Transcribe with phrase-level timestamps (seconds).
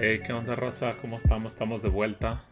[0.00, 0.96] Hey, ¿qué onda, Rosa?
[0.96, 1.54] ¿Cómo estamos?
[1.54, 2.44] Estamos de vuelta.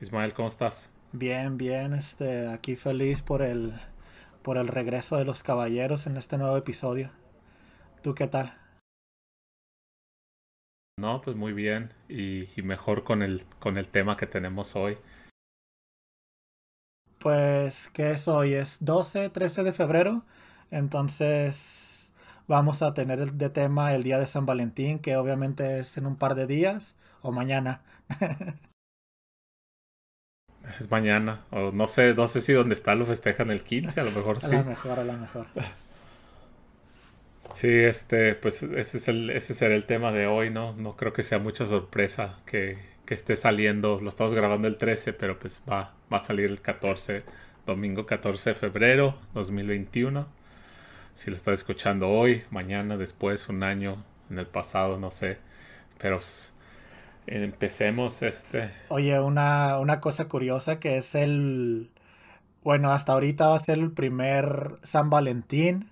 [0.00, 0.88] Ismael, ¿cómo estás?
[1.10, 3.74] Bien, bien, este, aquí feliz por el,
[4.42, 7.10] por el regreso de los caballeros en este nuevo episodio.
[8.04, 8.56] ¿Tú qué tal?
[10.96, 14.98] No, pues muy bien y, y mejor con el, con el tema que tenemos hoy.
[17.18, 18.54] Pues, ¿qué es hoy?
[18.54, 20.24] Es 12, 13 de febrero,
[20.70, 21.91] entonces
[22.52, 26.16] vamos a tener de tema el día de San Valentín, que obviamente es en un
[26.16, 27.80] par de días o mañana.
[30.78, 34.04] es mañana, o no sé, no sé si donde está lo festejan el 15, a
[34.04, 34.54] lo mejor sí.
[34.54, 35.46] A lo mejor, a lo mejor.
[37.50, 40.74] Sí, este, pues ese es el, ese será el tema de hoy, ¿no?
[40.74, 43.98] No creo que sea mucha sorpresa que, que esté saliendo.
[43.98, 47.22] Lo estamos grabando el 13, pero pues va, va a salir el 14,
[47.64, 50.41] domingo 14 de febrero 2021
[51.14, 55.38] si lo estás escuchando hoy, mañana, después, un año, en el pasado, no sé.
[55.98, 56.54] Pero pues,
[57.26, 58.72] empecemos este.
[58.88, 61.90] Oye, una, una cosa curiosa que es el.
[62.64, 65.90] Bueno, hasta ahorita va a ser el primer San Valentín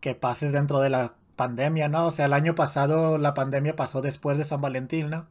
[0.00, 2.06] que pases dentro de la pandemia, ¿no?
[2.06, 5.26] O sea, el año pasado la pandemia pasó después de San Valentín, ¿no?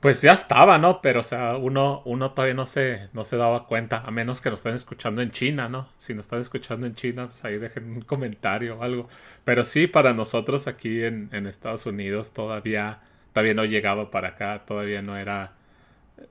[0.00, 1.02] Pues ya estaba, ¿no?
[1.02, 4.48] Pero, o sea, uno, uno todavía no se, no se daba cuenta, a menos que
[4.48, 5.88] nos estén escuchando en China, ¿no?
[5.98, 9.08] Si nos están escuchando en China, pues ahí dejen un comentario o algo.
[9.44, 13.00] Pero sí, para nosotros aquí en, en Estados Unidos todavía,
[13.34, 15.52] todavía no llegaba para acá, todavía no era,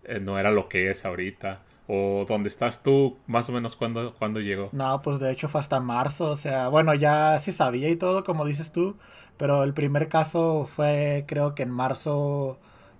[0.06, 1.62] eh, no era lo que es ahorita.
[1.88, 3.17] ¿O dónde estás tú?
[3.28, 4.70] Más o menos cuando, cuando llegó.
[4.72, 8.23] No, pues de hecho fue hasta marzo, o sea, bueno, ya sí sabía y todo,
[8.23, 8.97] como dices tú,
[9.38, 12.59] pero el primer caso fue creo que en marzo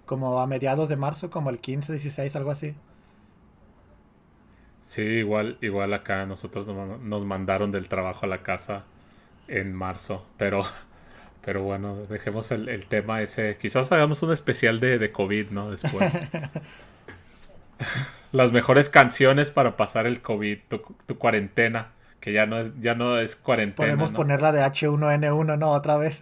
[0.10, 2.74] como a mediados de marzo, como el 15, 16, algo así.
[4.82, 8.86] Sí, igual, igual acá nosotros nos mandaron del trabajo a la casa
[9.48, 10.64] en marzo, pero,
[11.46, 13.56] pero bueno, dejemos el, tema ese.
[13.62, 15.70] Quizás hagamos un especial de, de COVID, ¿no?
[15.70, 16.12] Después.
[18.32, 20.58] Las mejores canciones para pasar el COVID,
[21.06, 23.90] tu, cuarentena, que ya no es, ya no es cuarentena.
[23.90, 25.70] Podemos ponerla de H1N1, ¿no?
[25.70, 26.20] Otra vez.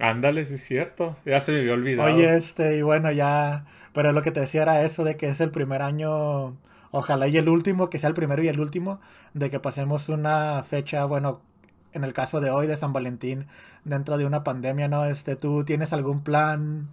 [0.00, 1.16] Ándale, sí es cierto.
[1.24, 2.08] Ya se me había olvidado.
[2.14, 3.66] Oye, este, y bueno, ya.
[3.92, 6.56] Pero lo que te decía era eso de que es el primer año.
[6.90, 9.00] Ojalá y el último, que sea el primero y el último,
[9.34, 11.40] de que pasemos una fecha, bueno,
[11.92, 13.46] en el caso de hoy de San Valentín,
[13.84, 15.04] dentro de una pandemia, ¿no?
[15.06, 16.88] Este, ¿tú tienes algún plan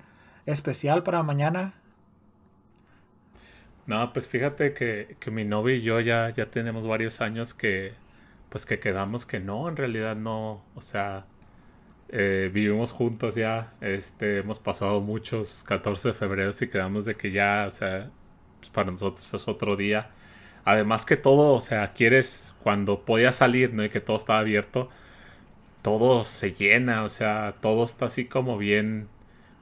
[0.46, 1.74] especial para mañana?
[3.86, 7.94] No, pues fíjate que, que mi novio y yo ya, ya tenemos varios años que,
[8.50, 11.26] pues que quedamos que no, en realidad no, o sea,
[12.16, 17.32] eh, vivimos juntos ya, este, hemos pasado muchos 14 de febrero y quedamos de que
[17.32, 18.12] ya, o sea,
[18.60, 20.12] pues para nosotros es otro día.
[20.64, 23.84] Además que todo, o sea, quieres, cuando podía salir, ¿no?
[23.84, 24.90] Y que todo estaba abierto,
[25.82, 29.10] todo se llena, o sea, todo está así como bien,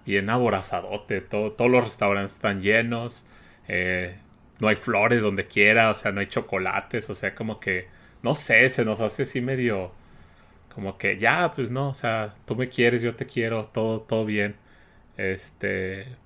[0.05, 3.25] bien aborazadote, todo, todos los restaurantes están llenos,
[3.69, 4.17] eh,
[4.59, 7.87] no hay flores donde quiera, o sea, no hay chocolates, o sea, como que,
[8.23, 9.93] no sé, se nos hace así medio
[10.73, 14.25] como que ya, pues no, o sea, tú me quieres, yo te quiero, todo, todo
[14.25, 14.55] bien.
[15.17, 16.17] Este,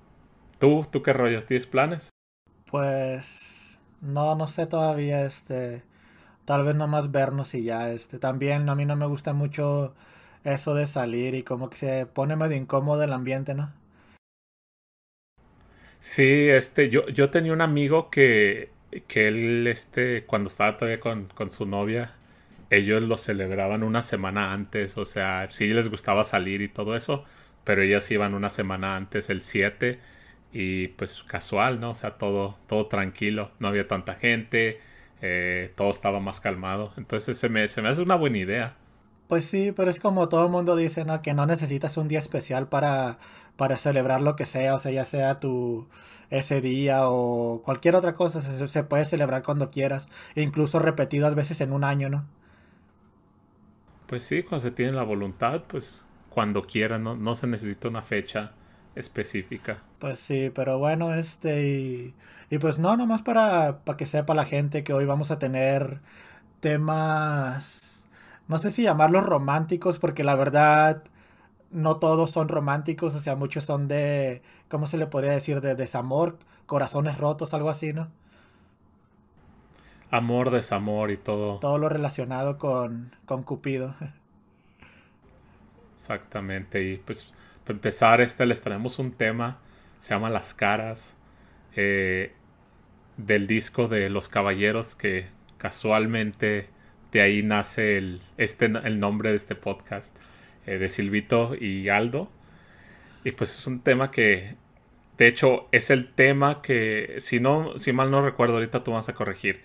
[0.60, 1.44] ¿tú, tú qué rollo?
[1.44, 2.10] ¿Tienes planes?
[2.70, 5.82] Pues, no, no sé todavía, este,
[6.46, 9.94] tal vez nomás vernos y ya, este, también a mí no me gusta mucho
[10.44, 13.72] eso de salir y como que se pone medio incómodo el ambiente, ¿no?
[16.00, 18.70] Sí, este, yo, yo tenía un amigo que,
[19.08, 22.15] que él, este, cuando estaba todavía con, con su novia,
[22.70, 27.24] ellos lo celebraban una semana antes, o sea, sí les gustaba salir y todo eso,
[27.64, 30.00] pero ellos iban una semana antes, el 7,
[30.52, 31.90] y pues casual, ¿no?
[31.90, 34.80] O sea, todo, todo tranquilo, no había tanta gente,
[35.22, 38.76] eh, todo estaba más calmado, entonces se me, se me hace una buena idea.
[39.28, 41.20] Pues sí, pero es como todo el mundo dice, ¿no?
[41.20, 43.18] Que no necesitas un día especial para,
[43.56, 45.88] para celebrar lo que sea, o sea, ya sea tu
[46.30, 51.34] ese día o cualquier otra cosa, se, se puede celebrar cuando quieras, e incluso repetidas
[51.34, 52.26] veces en un año, ¿no?
[54.06, 58.02] Pues sí, cuando se tiene la voluntad, pues cuando quiera, no, no se necesita una
[58.02, 58.52] fecha
[58.94, 59.82] específica.
[59.98, 62.14] Pues sí, pero bueno, este y,
[62.50, 66.02] y pues no, nomás para, para que sepa la gente que hoy vamos a tener
[66.60, 68.06] temas,
[68.48, 71.04] no sé si llamarlos románticos, porque la verdad
[71.72, 75.60] no todos son románticos, o sea, muchos son de, ¿cómo se le podría decir?
[75.62, 78.10] De desamor, corazones rotos, algo así, ¿no?
[80.10, 81.58] Amor, desamor y todo.
[81.60, 83.94] Todo lo relacionado con, con Cupido.
[85.94, 86.82] Exactamente.
[86.84, 89.58] Y pues para empezar, este les traemos un tema.
[89.98, 91.16] Se llama Las Caras.
[91.76, 92.32] Eh,
[93.16, 94.94] del disco de Los Caballeros.
[94.94, 96.68] Que casualmente
[97.12, 100.16] de ahí nace el, este, el nombre de este podcast.
[100.66, 102.30] eh, de Silvito y Aldo.
[103.24, 104.56] Y pues es un tema que,
[105.18, 109.08] de hecho, es el tema que, si no, si mal no recuerdo, ahorita tú vas
[109.08, 109.62] a corregir,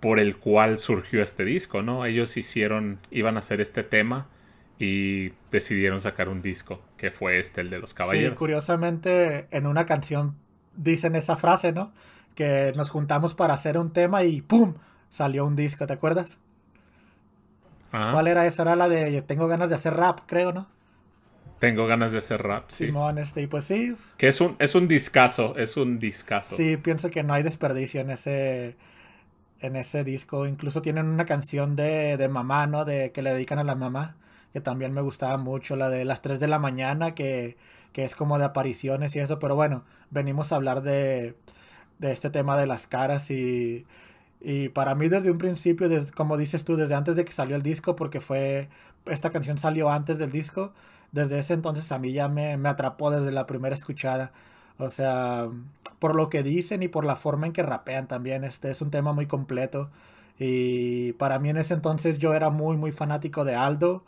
[0.00, 2.04] por el cual surgió este disco, ¿no?
[2.04, 4.28] Ellos hicieron, iban a hacer este tema
[4.78, 8.32] y decidieron sacar un disco, que fue este, el de los caballeros.
[8.32, 10.36] Sí, curiosamente en una canción
[10.76, 11.92] dicen esa frase, ¿no?
[12.34, 14.74] Que nos juntamos para hacer un tema y ¡pum!
[15.08, 16.38] salió un disco, ¿te acuerdas?
[17.92, 18.10] Ah.
[18.12, 18.62] ¿Cuál era esa?
[18.62, 20.68] Era la de Tengo ganas de hacer rap, creo, ¿no?
[21.58, 22.86] Tengo ganas de hacer rap, sí.
[22.86, 23.96] Simón, este, y pues sí.
[24.16, 26.54] Que es un, es un discazo, es un discazo.
[26.54, 28.76] Sí, pienso que no hay desperdicio en ese,
[29.60, 30.46] en ese disco.
[30.46, 32.84] Incluso tienen una canción de, de mamá, ¿no?
[32.84, 34.16] De que le dedican a la mamá
[34.52, 37.56] que también me gustaba mucho, la de las 3 de la mañana, que,
[37.92, 41.36] que es como de apariciones y eso, pero bueno, venimos a hablar de,
[41.98, 43.86] de este tema de las caras y,
[44.40, 47.56] y para mí desde un principio, desde, como dices tú, desde antes de que salió
[47.56, 48.68] el disco, porque fue,
[49.06, 50.72] esta canción salió antes del disco,
[51.12, 54.32] desde ese entonces a mí ya me, me atrapó desde la primera escuchada.
[54.78, 55.48] O sea,
[55.98, 58.90] por lo que dicen y por la forma en que rapean también, este es un
[58.90, 59.90] tema muy completo.
[60.38, 64.04] Y para mí en ese entonces yo era muy, muy fanático de Aldo.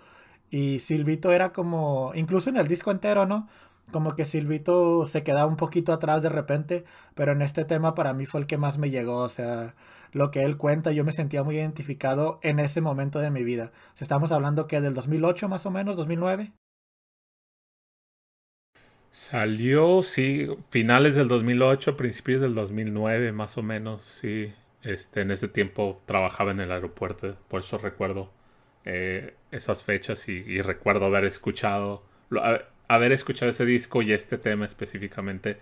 [0.51, 3.49] Y Silvito era como, incluso en el disco entero, ¿no?
[3.93, 6.85] Como que Silvito se quedaba un poquito atrás de repente,
[7.15, 9.75] pero en este tema para mí fue el que más me llegó, o sea,
[10.13, 13.73] lo que él cuenta, yo me sentía muy identificado en ese momento de mi vida.
[13.95, 16.53] O sea, estamos hablando que del 2008 más o menos, 2009.
[19.11, 24.55] Salió, sí, finales del 2008, principios del 2009, más o menos, sí.
[24.83, 28.31] Este, en ese tiempo trabajaba en el aeropuerto, por eso recuerdo
[28.85, 32.03] eh, esas fechas y, recuerdo haber escuchado,
[32.89, 35.59] haber escuchado ese disco y este tema específicamente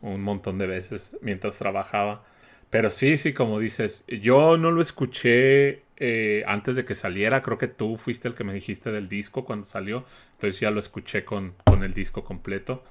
[0.00, 2.24] un montón de veces mientras trabajaba.
[2.70, 7.58] Pero sí, sí, como dices, yo no lo escuché eh, antes de que saliera, creo
[7.58, 11.24] que tú fuiste el que me dijiste del disco cuando salió, entonces ya lo escuché
[11.24, 12.84] con, con el disco completo.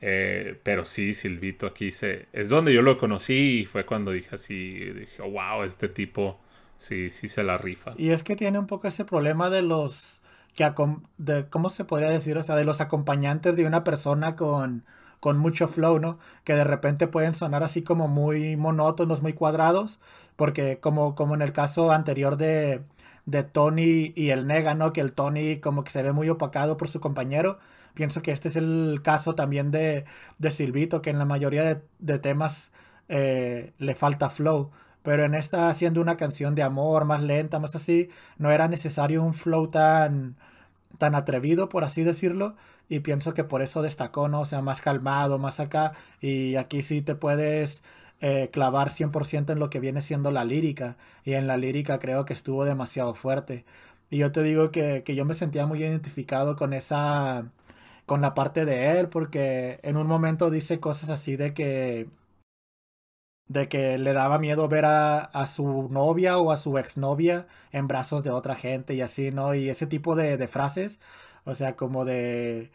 [0.00, 4.34] Eh, pero sí, Silvito aquí se, es donde yo lo conocí y fue cuando dije
[4.34, 6.40] así, dije, wow, este tipo
[6.82, 7.94] Sí, sí se la rifa.
[7.96, 10.20] Y es que tiene un poco ese problema de los
[10.56, 10.68] que
[11.16, 14.84] de cómo se podría decir, o sea, de los acompañantes de una persona con
[15.22, 16.20] con mucho flow, ¿no?
[16.44, 20.00] Que de repente pueden sonar así como muy monótonos, muy cuadrados,
[20.36, 22.82] porque como, como en el caso anterior de,
[23.26, 24.92] de Tony y el Nega, ¿no?
[24.92, 27.58] Que el Tony como que se ve muy opacado por su compañero.
[27.94, 30.04] Pienso que este es el caso también de,
[30.38, 32.72] de Silvito, que en la mayoría de, de temas
[33.08, 34.70] eh, le falta flow.
[35.02, 38.08] Pero en esta, haciendo una canción de amor más lenta, más así,
[38.38, 40.36] no era necesario un flow tan,
[40.98, 42.56] tan atrevido, por así decirlo.
[42.92, 44.40] Y pienso que por eso destacó, ¿no?
[44.42, 45.92] O sea, más calmado, más acá.
[46.20, 47.82] Y aquí sí te puedes
[48.20, 50.98] eh, clavar 100% en lo que viene siendo la lírica.
[51.24, 53.64] Y en la lírica creo que estuvo demasiado fuerte.
[54.10, 57.50] Y yo te digo que, que yo me sentía muy identificado con esa
[58.06, 62.08] con la parte de él, porque en un momento dice cosas así de que
[63.48, 67.86] de que le daba miedo ver a, a, su novia o a su exnovia en
[67.88, 69.54] brazos de otra gente y así, ¿no?
[69.54, 71.00] Y ese tipo de, de frases,
[71.44, 72.70] o sea, como de,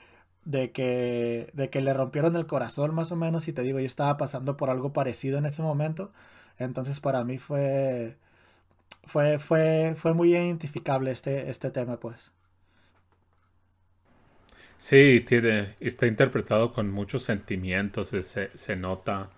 [0.47, 3.85] de, que, de que le rompieron el corazón más o menos, y te digo, yo
[3.85, 6.11] estaba pasando por algo parecido en ese momento,
[6.57, 8.17] entonces para mí fue,
[9.05, 12.31] fue, fue, fue muy identificable este, este tema, pues.
[14.77, 19.29] Sí, tiene, está interpretado con muchos sentimientos, se, se nota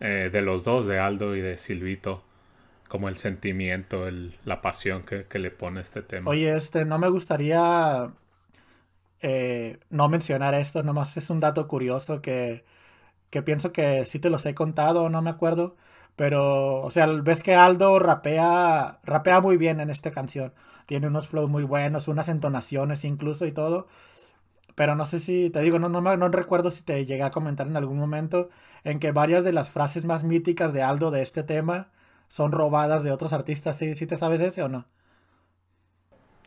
[0.00, 2.22] eh, de los dos, de Aldo y de Silvito,
[2.88, 6.30] como el sentimiento, el, la pasión que, le pone este tema.
[6.30, 8.12] Oye, este, no me gustaría
[9.20, 12.64] eh, no mencionar esto, nomás es un dato curioso que,
[13.30, 15.76] que pienso que sí te los he contado, no me acuerdo,
[16.16, 20.52] pero, o sea, ves que Aldo rapea, rapea muy bien en esta canción,
[20.86, 23.88] tiene unos flows muy buenos, unas entonaciones incluso y todo,
[24.74, 27.66] pero no sé si, te digo, no, no, no recuerdo si te llegué a comentar
[27.66, 28.48] en algún momento
[28.84, 31.90] en que varias de las frases más míticas de Aldo de este tema
[32.28, 33.76] son robadas de otros artistas.
[33.76, 34.86] ¿Sí, te sabes ese o no?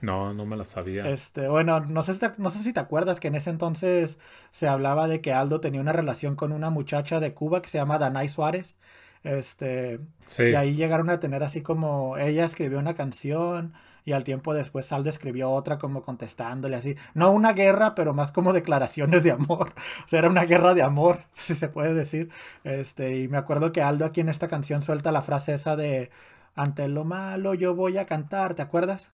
[0.02, 1.08] No, no me la sabía.
[1.10, 4.18] Este, bueno, no sé, no sé si te acuerdas que en ese entonces
[4.52, 7.78] se hablaba de que Aldo tenía una relación con una muchacha de Cuba que se
[7.78, 8.78] llama Danay Suárez.
[9.24, 10.00] Este,
[10.40, 14.92] y ahí llegaron a tener así como ella escribió una canción y al tiempo después
[14.92, 19.74] Aldo escribió otra como contestándole así, no una guerra, pero más como declaraciones de amor,
[20.06, 22.30] o sea, era una guerra de amor, si se puede decir,
[22.64, 26.10] este, y me acuerdo que Aldo aquí en esta canción suelta la frase esa de,
[26.56, 29.12] ante lo malo yo voy a cantar, ¿te acuerdas?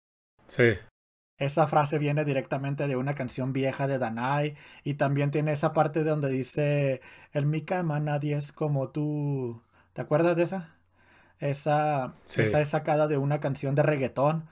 [0.47, 0.73] Sí.
[1.37, 6.03] Esa frase viene directamente de una canción vieja de Danai y también tiene esa parte
[6.03, 7.01] donde dice,
[7.33, 9.61] en mi cama nadie es como tú.
[9.93, 10.75] ¿Te acuerdas de esa?
[11.39, 14.47] Esa, esa es sacada de una canción de reggaetón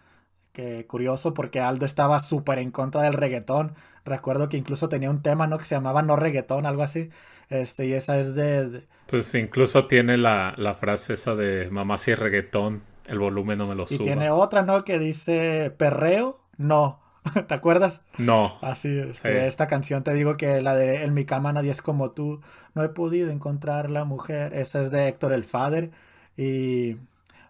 [0.53, 3.73] que curioso porque Aldo estaba súper en contra del reggaetón.
[4.05, 5.57] Recuerdo que incluso tenía un tema, ¿no?
[5.57, 7.09] Que se llamaba No Reggaetón, algo así.
[7.49, 8.87] Este, y esa es de...
[9.07, 13.67] Pues incluso tiene la, la, frase esa de mamá si es reggaetón, el volumen no
[13.67, 14.01] me lo suba.
[14.01, 14.83] Y tiene otra, ¿no?
[14.83, 16.99] Que dice perreo, no.
[17.47, 18.01] ¿Te acuerdas?
[18.17, 18.57] No.
[18.61, 22.11] Así, este, esta canción te digo que la de En mi cama nadie es como
[22.11, 22.41] tú,
[22.73, 25.91] no he podido encontrar la mujer, esa es de Héctor el Father
[26.35, 26.97] y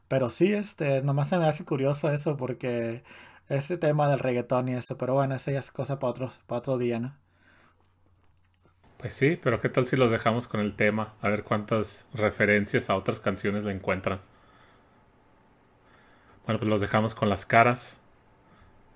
[0.07, 3.01] pero sí, este, nomás se me hace curioso eso porque
[3.47, 6.59] ese tema del reggaetón y eso, pero bueno, esa ya es cosa para otro, para
[6.59, 7.15] otro día, ¿no?
[8.97, 11.15] Pues sí, pero ¿qué tal si los dejamos con el tema?
[11.21, 14.19] A ver cuántas referencias a otras canciones le encuentran.
[16.45, 18.01] Bueno, pues los dejamos con las caras.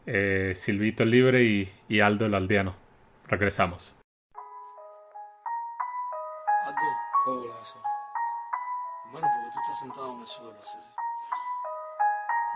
[0.07, 2.75] Eh, Silvito Libre y, y, Aldo el Aldeano.
[3.27, 3.95] Regresamos.
[6.65, 6.79] Aldo,
[7.23, 7.41] ¿cómo
[9.11, 10.77] Bueno, porque tú estás sentado en el suelo, ¿sí?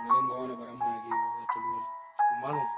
[0.05, 1.87] No tengo ganas de pararme aquí, de este lugar.
[2.35, 2.69] Hermano,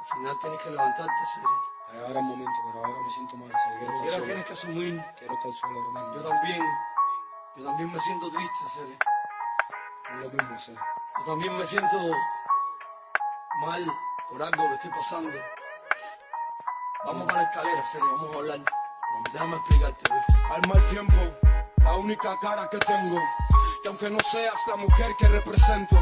[0.00, 2.06] al final tienes que levantarte, serio.
[2.06, 3.52] Ahora un momento, pero ahora me siento mal.
[3.78, 4.24] Quiero estar solo.
[4.24, 5.04] tienes que asumir.
[5.18, 6.14] Quiero estar solo hermano.
[6.14, 6.62] Yo también.
[7.56, 8.96] Yo también me siento triste, serio.
[10.20, 10.80] Lo mismo, serio.
[11.18, 11.96] Yo también me siento
[13.60, 13.84] mal
[14.30, 15.30] por algo que estoy pasando.
[17.04, 18.60] Vamos a la escalera, serio, vamos a hablar.
[19.32, 20.04] Déjame explicarte,
[20.50, 21.14] Al mal tiempo,
[21.78, 23.18] la única cara que tengo
[23.84, 25.96] y aunque no seas la mujer que represento,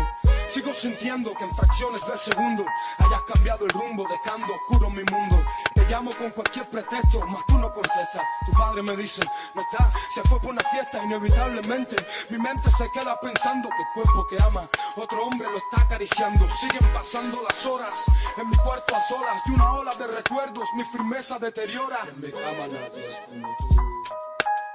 [0.48, 2.64] sigo sintiendo que en fracciones de segundo
[2.98, 5.42] hayas cambiado el rumbo, dejando oscuro mi mundo.
[5.90, 8.22] Llamo con cualquier pretexto, mas tú no contestas.
[8.46, 9.22] Tu padre me dice,
[9.56, 11.96] no está, se fue por una fiesta, inevitablemente.
[12.28, 16.48] Mi mente se queda pensando que el cuerpo que ama, otro hombre lo está acariciando.
[16.48, 18.04] Siguen pasando las horas
[18.36, 22.02] en mi cuarto a solas y una ola de recuerdos mi firmeza deteriora.
[22.06, 23.74] En mi cama nadie es como tú.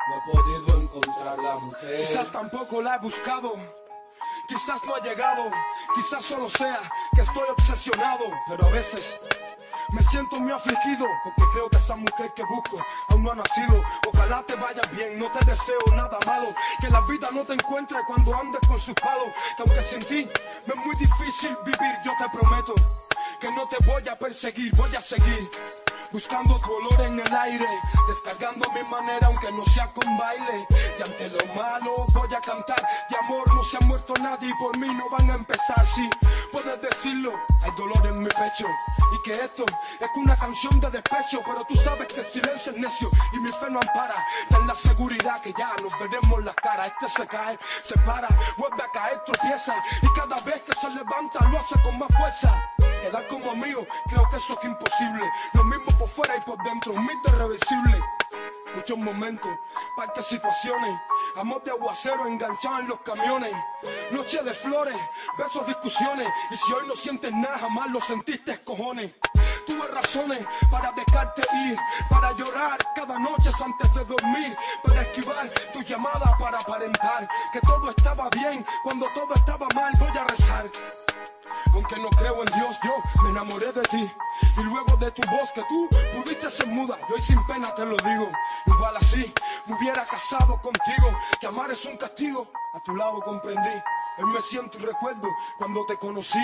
[0.10, 1.98] No he podido encontrar la mujer.
[2.02, 3.56] Quizás tampoco la he buscado.
[4.50, 5.50] Quizás no ha llegado.
[5.96, 6.82] Quizás solo sea
[7.16, 8.26] que estoy obsesionado.
[8.50, 9.18] Pero a veces
[9.94, 12.78] me siento muy afligido porque creo que esa mujer que busco
[13.10, 13.82] aún no ha nacido.
[14.12, 16.48] Ojalá te vaya bien, no te deseo nada malo.
[16.82, 19.28] Que la vida no te encuentre cuando andes con sus palos.
[19.58, 20.30] Que aunque sin ti
[20.66, 22.74] me es muy difícil vivir, yo te prometo
[23.40, 25.50] que no te voy a perseguir, voy a seguir
[26.16, 27.68] buscando tu olor en el aire,
[28.08, 30.66] descargando mi manera aunque no sea con baile.
[30.98, 34.54] Y ante lo malo voy a cantar, de amor no se ha muerto nadie y
[34.54, 35.86] por mí no van a empezar.
[35.86, 36.10] Sí,
[36.54, 38.66] puedes decirlo, hay dolor en mi pecho
[39.12, 39.66] y que esto
[40.00, 43.50] es una canción de despecho, pero tú sabes que el silencio es necio y mi
[43.50, 44.16] fe no ampara.
[44.50, 46.88] Ten la seguridad que ya nos veremos la cara.
[46.88, 51.44] Este se cae, se para, vuelve a caer, tropieza y cada vez que se levanta
[51.50, 52.75] lo hace con más fuerza.
[53.06, 55.32] Quedar como amigo, creo que eso es imposible.
[55.54, 58.04] Lo mismo por fuera y por dentro, un mito irreversible.
[58.74, 59.52] Muchos momentos,
[59.96, 61.00] partes situaciones,
[61.36, 63.52] amor de aguacero enganchado en los camiones,
[64.10, 64.98] noche de flores,
[65.38, 69.12] besos, discusiones, y si hoy no sientes nada, jamás lo sentiste, cojones.
[69.68, 71.78] Tuve razones para dejarte ir,
[72.10, 77.92] para llorar cada noche antes de dormir, para esquivar tu llamada, para aparentar que todo
[77.92, 79.94] estaba bien cuando todo estaba mal.
[80.00, 80.72] Voy a rezar
[81.74, 84.12] aunque no creo en Dios, yo me enamoré de ti.
[84.58, 87.86] Y luego de tu voz que tú pudiste ser muda, yo hoy sin pena te
[87.86, 88.30] lo digo.
[88.66, 89.34] Igual así
[89.66, 92.48] me hubiera casado contigo, que amar es un castigo.
[92.74, 93.82] A tu lado comprendí,
[94.18, 96.40] hoy me siento y recuerdo cuando te conocí,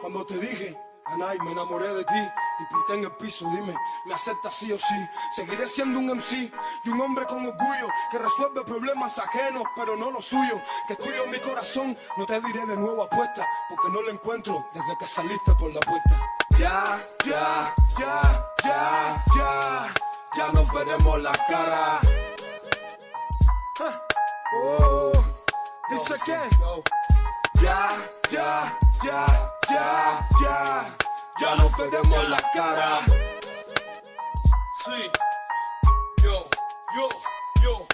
[0.00, 2.28] cuando te dije Anay, me enamoré de ti
[2.60, 3.74] y pinté en el piso, dime,
[4.06, 5.08] ¿me aceptas sí o sí?
[5.36, 6.50] Seguiré siendo un MC
[6.84, 10.60] y un hombre con orgullo que resuelve problemas ajenos, pero no los suyos.
[10.88, 14.96] Que tuyo mi corazón, no te diré de nuevo apuesta, porque no lo encuentro desde
[14.98, 16.28] que saliste por la puerta.
[16.58, 19.94] Ya, ya, ya, ya, ya,
[20.36, 22.00] ya nos veremos la cara.
[24.56, 25.12] Oh,
[25.90, 26.38] dice que
[27.60, 27.88] ya,
[28.30, 30.96] ya, ya ya, ya,
[31.40, 33.00] ya nos veremos la cara.
[34.84, 35.10] Sí,
[36.22, 36.48] yo,
[36.96, 37.08] yo,
[37.62, 37.86] yo.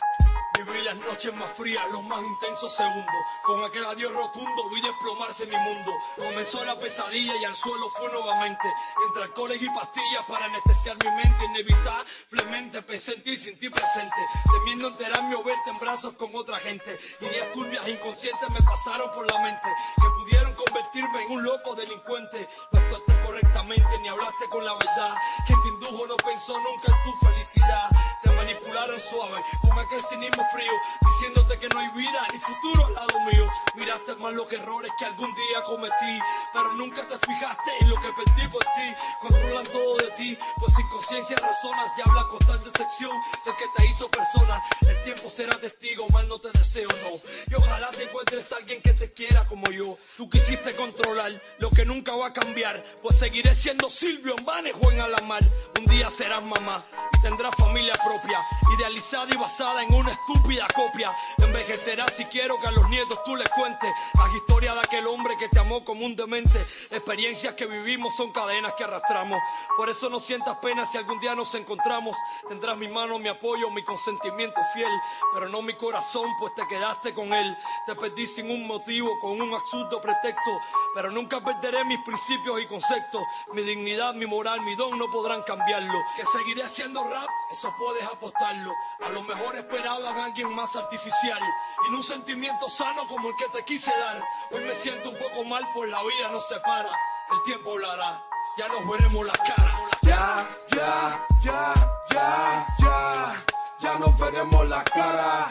[0.59, 3.15] Viví las noches más frías, los más intensos segundos.
[3.45, 5.93] Con aquel adiós rotundo vi desplomarse mi mundo.
[6.17, 8.69] Comenzó la pesadilla y al suelo fue nuevamente.
[9.07, 11.45] Entre alcoholes y pastillas para anestesiar mi mente.
[11.47, 14.17] Inevitablemente pensé en ti sin ti presente.
[14.53, 16.99] Temiendo enterarme o verte en brazos con otra gente.
[17.21, 19.69] Ideas turbias inconscientes me pasaron por la mente.
[19.97, 20.40] Que pudieron
[20.81, 22.49] convertirme en un loco delincuente.
[22.73, 25.15] No actuaste correctamente ni hablaste con la verdad.
[25.47, 27.91] Quien te indujo no pensó nunca en tu felicidad.
[28.23, 30.73] Te manipularon suave con aquel cinismo frío,
[31.03, 33.51] diciéndote que no hay vida ni futuro al lado mío.
[33.75, 36.19] Miraste más los errores que algún día cometí,
[36.53, 38.95] pero nunca te fijaste en lo que perdí por ti.
[39.21, 43.13] Controlan todo de ti, pues sin conciencia razonas y habla con tal decepción
[43.45, 44.63] de que te hizo persona.
[44.89, 47.21] El tiempo será testigo, mal no te deseo, no.
[47.51, 49.99] Y ojalá te encuentres alguien que te quiera como yo.
[50.17, 54.91] Tú quisiste controlar, lo que nunca va a cambiar, pues seguiré siendo Silvio en Banejo
[54.91, 55.43] en Alamar.
[55.79, 58.45] Un día serás mamá y tendrás familia propia,
[58.79, 61.15] idealizada y basada en una estúpida copia.
[61.39, 63.91] Envejecerás si quiero que a los nietos tú les cuentes
[64.31, 66.59] la historia de aquel hombre que te amó como demente.
[66.91, 69.41] Experiencias que vivimos son cadenas que arrastramos.
[69.77, 72.17] Por eso no sientas pena si algún día nos encontramos.
[72.49, 74.91] Tendrás mi mano, mi apoyo, mi consentimiento fiel,
[75.33, 77.57] pero no mi corazón, pues te quedaste con él.
[77.87, 80.50] Te perdí sin un motivo, con un absurdo pretexto,
[80.95, 83.23] pero nunca perderé mis principios y conceptos.
[83.53, 85.99] Mi dignidad, mi moral, mi don no podrán cambiarlo.
[86.17, 88.75] Que seguiré haciendo rap, eso puedes apostarlo.
[89.01, 91.41] A lo mejor esperado a alguien más artificial
[91.85, 94.23] y en un sentimiento sano como el que te quise dar.
[94.51, 96.91] Hoy me siento un poco mal, pues la vida nos separa.
[97.33, 98.25] El tiempo hablará,
[98.57, 99.75] ya nos veremos las caras.
[100.03, 101.75] Ya, ya, ya,
[102.11, 103.45] ya, ya,
[103.79, 105.51] ya nos veremos las caras.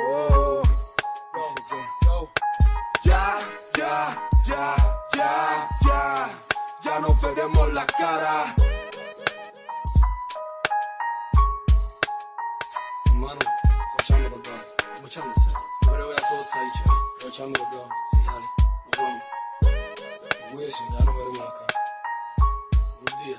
[0.00, 0.62] Oh.
[3.28, 3.36] Ya,
[3.76, 4.16] ya,
[4.46, 4.76] ya,
[5.14, 6.30] ya, ya,
[6.80, 8.54] ya nos veremos las caras.
[14.00, 14.54] Echando por todo,
[15.06, 15.50] echándose.
[15.84, 17.28] Yo creo que ya todo está dicho, ¿eh?
[17.28, 17.88] echando por todo.
[18.12, 18.46] Sí, dale,
[21.04, 21.38] nos vemos.
[21.38, 21.44] Ya.
[22.98, 23.38] Un día,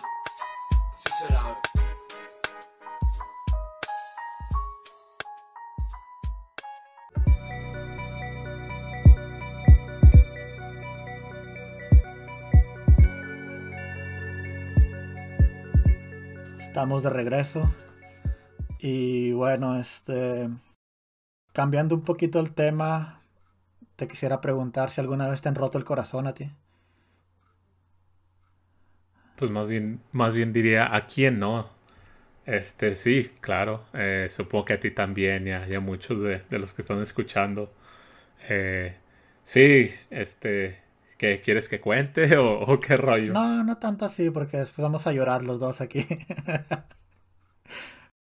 [16.80, 17.70] Estamos de regreso.
[18.80, 20.48] Y bueno, este.
[21.52, 23.20] Cambiando un poquito el tema,
[23.98, 26.50] te quisiera preguntar si alguna vez te han roto el corazón a ti.
[29.36, 31.70] Pues más bien, más bien diría a quién no.
[32.46, 33.84] Este, sí, claro.
[33.94, 37.74] eh, supongo que a ti también y a, muchos de, de los que están escuchando.
[38.48, 38.96] Eh,
[39.44, 40.80] sí, este,
[41.20, 43.38] ¿qué quieres que cuente o, o qué rollo?
[43.38, 46.06] No, no tanto así, porque después vamos a llorar los dos aquí.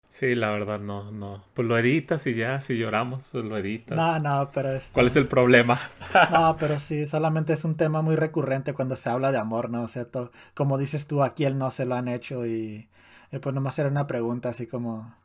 [0.07, 1.43] Sí, la verdad no, no.
[1.53, 4.11] Pues lo editas y ya, si lloramos, pues lo editas.
[4.11, 5.79] no, no, pero este, ¿Cuál es el problema?
[6.27, 9.83] No, pero sí, solamente es un tema muy recurrente cuando se habla de amor, ¿no?
[9.83, 12.89] O sea, to- como dices tú, a quién no se lo han hecho y,
[13.31, 15.15] y pues nomás era una pregunta así como,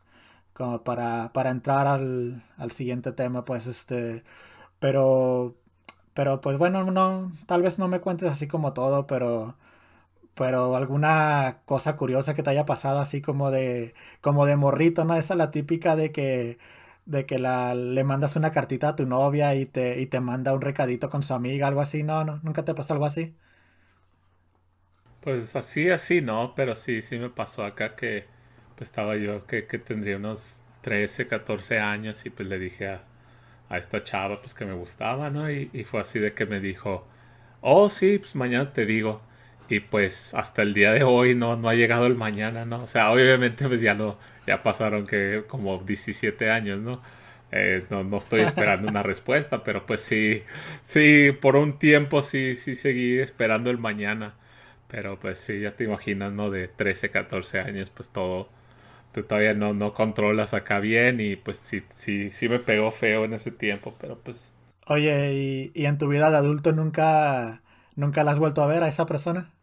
[0.55, 4.25] como para, para entrar al, al siguiente tema, pues este,
[4.81, 5.57] pero,
[6.15, 9.57] pero pues bueno, no, tal vez no me cuentes así como todo, pero,
[10.35, 15.15] pero alguna cosa curiosa que te haya pasado así como de, como de morrito, ¿no?
[15.17, 16.59] Esa es la típica de que
[17.07, 20.55] de que la, le mandas una cartita a tu novia y te, y te manda
[20.55, 22.03] un recadito con su amiga, algo así.
[22.05, 23.37] No, no, nunca te pasó algo así.
[25.21, 28.27] Pues así, así no, pero sí, sí me pasó acá que
[28.77, 33.05] pues estaba yo que, que tendría unos 13, 14 años y pues le dije a,
[33.71, 35.51] a esta chava pues que me gustaba, ¿no?
[35.51, 37.07] Y, y fue así de que me dijo,
[37.63, 39.23] oh sí, pues mañana te digo.
[39.69, 42.83] Y pues hasta el día de hoy no, no ha llegado el mañana, ¿no?
[42.85, 47.01] O sea, obviamente pues ya no, ya pasaron que como 17 años, ¿no?
[47.53, 50.43] Eh, no, no estoy esperando una respuesta, pero pues sí,
[50.83, 54.35] sí, por un tiempo sí, sí seguí esperando el mañana.
[54.89, 56.51] Pero pues sí, ya te imaginas, ¿no?
[56.51, 58.49] De 13, 14 años, pues todo,
[59.13, 63.25] tú todavía no, no controlas acá bien y pues sí, sí, sí me pegó feo
[63.25, 64.53] en ese tiempo, pero pues
[64.87, 67.63] Oye, ¿y, y en tu vida de adulto nunca,
[67.97, 69.55] nunca la has vuelto a ver a esa persona?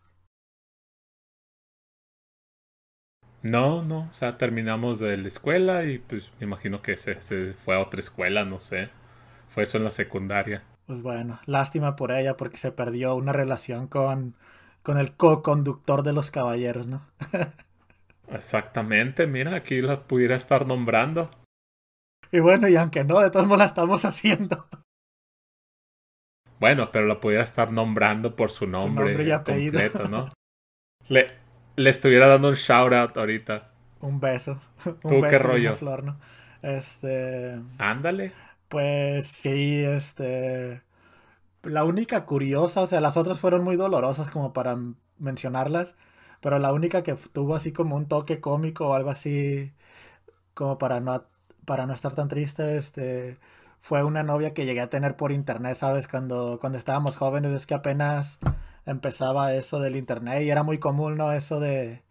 [3.41, 7.53] no, no, o sea, terminamos de la escuela y pues me imagino que se, se
[7.55, 8.89] fue a otra escuela, no sé.
[9.49, 10.63] Fue eso en la secundaria.
[10.87, 14.35] Pues bueno, lástima por ella porque se perdió una relación con,
[14.83, 17.05] con el co-conductor de los caballeros, ¿no?
[18.27, 21.29] Exactamente, mira, aquí la pudiera estar nombrando.
[22.31, 24.67] Y bueno, y aunque no, de todos modos la estamos haciendo.
[26.59, 29.81] Bueno, pero la pudiera estar nombrando por su nombre, nombre y apellido.
[29.81, 30.29] completo, ¿no?
[31.09, 31.27] Le,
[31.77, 33.71] le estuviera dando un shout out ahorita.
[33.99, 34.59] Un beso.
[35.03, 35.73] Un ¿Tú qué beso una rollo?
[35.73, 36.19] flor, ¿no?
[36.61, 37.59] Este.
[37.79, 38.33] Ándale.
[38.67, 40.83] Pues sí, este.
[41.63, 44.77] La única curiosa, o sea, las otras fueron muy dolorosas como para
[45.19, 45.95] mencionarlas,
[46.41, 49.73] pero la única que tuvo así como un toque cómico o algo así,
[50.53, 51.23] como para no,
[51.65, 53.37] para no estar tan triste, este,
[53.81, 56.07] fue una novia que llegué a tener por internet, ¿sabes?
[56.07, 58.39] Cuando, cuando estábamos jóvenes, es que apenas
[58.85, 61.31] empezaba eso del internet y era muy común, ¿no?
[61.33, 62.01] Eso de,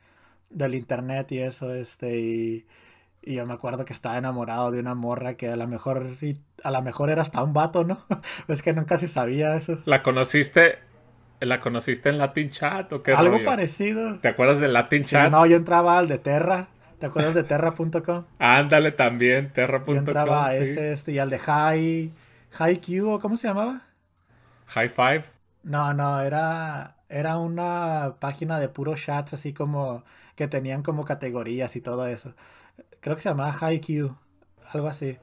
[0.51, 2.67] del internet y eso, este, y,
[3.23, 6.17] yo me acuerdo que estaba enamorado de una morra que a lo mejor,
[6.63, 8.07] a lo mejor era hasta un vato, ¿no?
[8.49, 9.81] Es que nunca se sabía eso.
[9.85, 10.79] ¿La conociste?
[11.41, 13.43] ¿La conociste en Latin Chat o qué Algo rollo?
[13.43, 14.21] parecido.
[14.21, 15.31] ¿Te acuerdas de Latin Sí, Chat?
[15.31, 16.69] no, yo entraba al de Terra.
[16.99, 18.27] ¿Te acuerdas de Terra.com?
[18.39, 19.53] Ándale también,
[19.87, 19.99] Yo terra.com.
[19.99, 20.57] entraba a sí.
[20.57, 22.13] ese, este, y al de High,
[22.53, 23.83] High Q, ¿o cómo se llamaba?
[24.67, 25.25] High Five.
[25.63, 30.05] No, no, era, era una página de puros chats así como
[30.37, 32.35] que tenían como categorías y todo eso.
[33.01, 34.17] Creo que se llamaba HiQ,
[34.73, 35.19] algo así.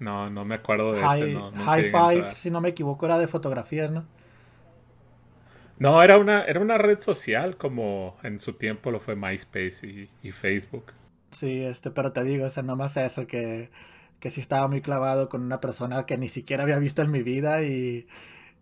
[0.00, 1.28] No, no me acuerdo de High, ese.
[1.28, 2.34] No, nunca High Five, entrar.
[2.34, 4.06] si no me equivoco, era de fotografías, ¿no?
[5.80, 10.30] No, era una, era una red social como en su tiempo lo fue MySpace y,
[10.30, 10.92] Facebook.
[11.30, 13.70] Sí, este, pero te digo, o sea, nomás eso, que,
[14.20, 17.22] que sí estaba muy clavado con una persona que ni siquiera había visto en mi
[17.22, 18.06] vida y,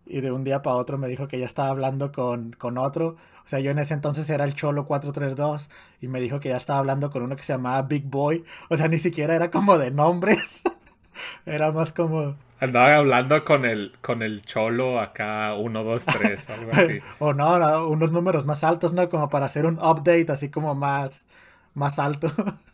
[0.05, 3.17] y de un día para otro me dijo que ya estaba hablando con, con otro.
[3.45, 6.57] O sea, yo en ese entonces era el Cholo 432 y me dijo que ya
[6.57, 8.45] estaba hablando con uno que se llamaba Big Boy.
[8.69, 10.61] O sea, ni siquiera era como de nombres.
[11.45, 12.35] Era más como...
[12.59, 16.99] Andaba hablando con el, con el cholo acá, 1, 2, 3, algo así.
[17.19, 19.07] O no, no, unos números más altos, ¿no?
[19.09, 21.25] Como para hacer un update así como más,
[21.73, 22.29] más alto.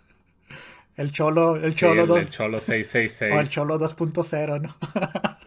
[0.98, 2.60] El Cholo, el Sí, Cholo el, 2 el cholo
[3.32, 3.50] o el 666.
[3.50, 4.76] Cholo 2.0, ¿no?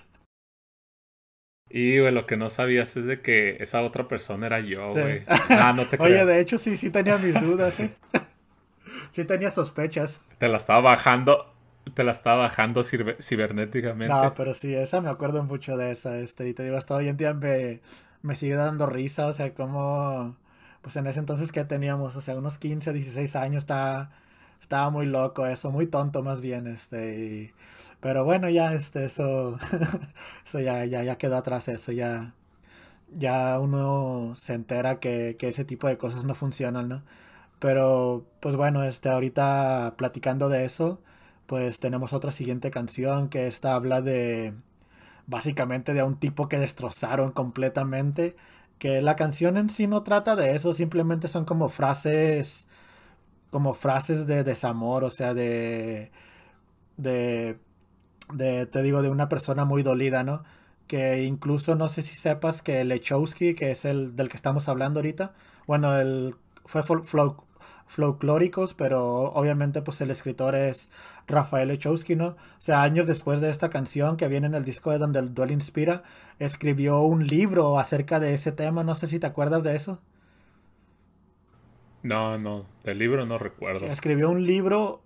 [1.70, 5.01] Y güey, lo que no sabías es de que esa otra persona era yo, Sí.
[5.01, 5.22] güey.
[5.51, 6.27] Ah, no te Oye, creas.
[6.27, 7.94] de hecho sí, sí tenía mis dudas, ¿eh?
[9.11, 10.20] Sí tenía sospechas.
[10.38, 11.53] Te la estaba bajando,
[11.94, 13.94] te la estaba bajando ciber- cibernéticamente.
[14.03, 17.09] No, pero sí, esa me acuerdo mucho de esa, este, y te digo, hasta hoy
[17.09, 17.81] en día me,
[18.22, 20.37] me sigue dando risa, o sea, como,
[20.83, 24.11] pues en ese entonces que teníamos, o sea, unos 15, 16 años, estaba,
[24.61, 27.53] estaba muy loco eso, muy tonto más bien, este,
[28.01, 29.59] pero bueno, ya, este, eso,
[30.46, 32.35] eso ya, ya, ya quedó atrás, eso ya,
[33.12, 37.03] ya uno se entera que, que ese tipo de cosas no funcionan, ¿no?
[37.61, 41.01] Pero, pues bueno, este, ahorita platicando de eso,
[41.49, 44.55] pues tenemos otra siguiente canción que esta habla de,
[45.27, 48.37] básicamente de un tipo que destrozaron completamente,
[48.79, 52.69] que la canción en sí no trata de eso, simplemente son como frases,
[53.51, 56.11] como frases de desamor, o sea, de,
[56.97, 57.59] de,
[58.33, 60.45] de, te digo, de una persona muy dolida, ¿no?
[60.87, 65.01] Que incluso no sé si sepas que Lechowski, que es el del que estamos hablando
[65.01, 65.35] ahorita,
[65.67, 67.37] bueno, el fue fol- fol-
[67.88, 70.90] folclóricos, pero obviamente pues el escritor es
[71.27, 72.29] Rafael Lechowski, ¿no?
[72.29, 75.35] O sea, años después de esta canción que viene en el disco de donde el
[75.35, 76.03] duelo inspira,
[76.38, 80.01] escribió un libro acerca de ese tema, no sé si te acuerdas de eso.
[82.03, 83.38] No, no, del libro no
[83.72, 83.87] Sí, recuerdo.
[83.87, 85.03] escribió un libro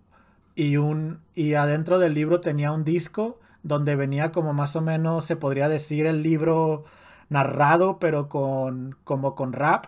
[0.55, 5.25] y un y adentro del libro tenía un disco donde venía como más o menos
[5.27, 6.85] se podría decir el libro
[7.29, 9.87] narrado, pero con como con rap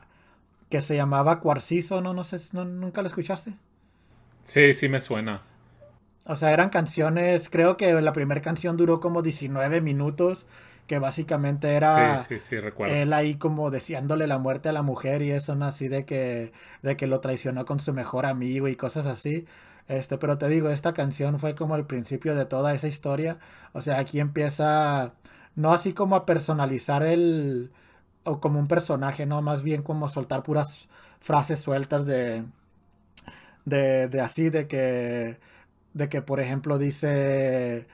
[0.71, 3.55] que se llamaba Cuarcizo, no no sé, no, nunca lo escuchaste.
[4.45, 5.43] Sí, sí me suena.
[6.27, 10.47] O sea, eran canciones, creo que la primera canción duró como 19 minutos,
[10.87, 13.03] que básicamente era Sí, sí, sí, recuerdo.
[13.03, 15.67] él ahí como deseándole la muerte a la mujer y eso, ¿no?
[15.67, 19.47] Así de que, de que lo traicionó con su mejor amigo y cosas así.
[19.89, 23.39] Este, pero te digo, esta canción fue como el principio de toda esa historia.
[23.73, 25.15] O sea, aquí empieza,
[25.57, 27.73] no así como a personalizar el,
[28.25, 29.43] o como un personaje, ¿no?
[29.43, 30.89] Más bien como soltar puras
[31.21, 32.45] frases sueltas de,
[33.65, 35.39] de, de así, de que,
[35.95, 37.87] de que, por ejemplo, dice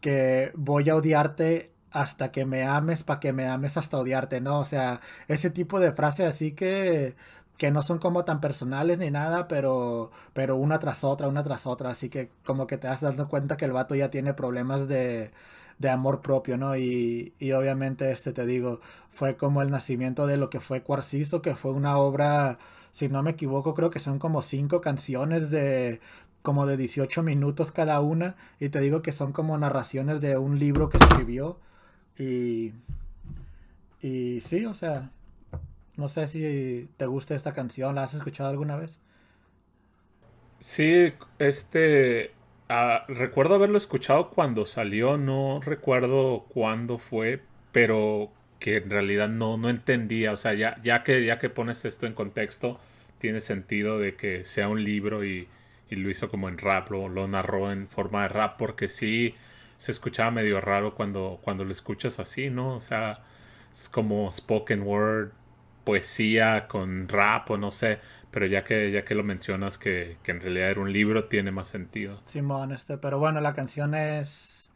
[0.00, 4.60] que voy a odiarte hasta que me ames, para que me ames hasta odiarte, ¿no?
[4.60, 7.16] O sea, ese tipo de frases así que,
[7.58, 11.66] que no son como tan personales ni nada, pero, pero una tras otra, una tras
[11.66, 14.88] otra, así que como que te das dando cuenta que el vato ya tiene problemas
[14.88, 15.32] de,
[15.78, 16.76] de amor propio, ¿no?
[16.76, 21.42] Y, y obviamente, este, te digo, fue como el nacimiento de lo que fue Cuarcizo,
[21.42, 22.58] que fue una obra,
[22.90, 26.00] si no me equivoco, creo que son como cinco canciones de
[26.42, 30.58] como de 18 minutos cada una, y te digo que son como narraciones de un
[30.58, 31.58] libro que escribió,
[32.18, 32.74] y,
[34.02, 35.10] y sí, o sea,
[35.96, 39.00] no sé si te gusta esta canción, ¿la has escuchado alguna vez?
[40.58, 42.32] Sí, este,
[42.74, 49.56] ah, recuerdo haberlo escuchado cuando salió, no recuerdo cuándo fue, pero que en realidad no,
[49.56, 52.80] no entendía, o sea, ya, ya que, ya que pones esto en contexto,
[53.18, 55.48] tiene sentido de que sea un libro y,
[55.90, 59.34] y lo hizo como en rap, lo, lo narró en forma de rap, porque sí
[59.76, 62.74] se escuchaba medio raro cuando, cuando lo escuchas así, ¿no?
[62.76, 63.20] O sea,
[63.72, 65.32] es como spoken word,
[65.84, 68.00] poesía con rap o no sé,
[68.34, 71.52] pero ya que, ya que lo mencionas que, que en realidad era un libro, tiene
[71.52, 72.20] más sentido.
[72.24, 74.72] Simón, este, pero bueno, la canción es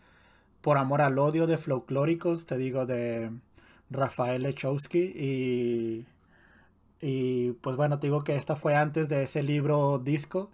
[0.60, 3.32] Por amor al odio de Folclóricos, te digo, de
[3.90, 6.06] Rafael Lechowski y,
[7.00, 10.52] y pues bueno, te digo que esta fue antes de ese libro disco,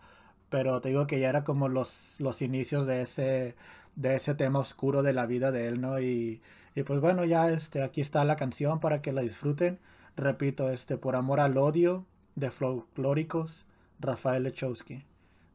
[0.48, 3.56] pero te digo que ya era como los, los inicios de ese,
[3.96, 6.00] de ese tema oscuro de la vida de él, ¿no?
[6.00, 6.40] Y,
[6.74, 9.78] y pues bueno, ya este, aquí está la canción para que la disfruten.
[10.16, 12.06] Repito, este, Por amor al odio
[12.36, 13.66] de Folclóricos,
[14.00, 15.04] Rafael Lechowski.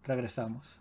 [0.04, 0.80] Regresamos.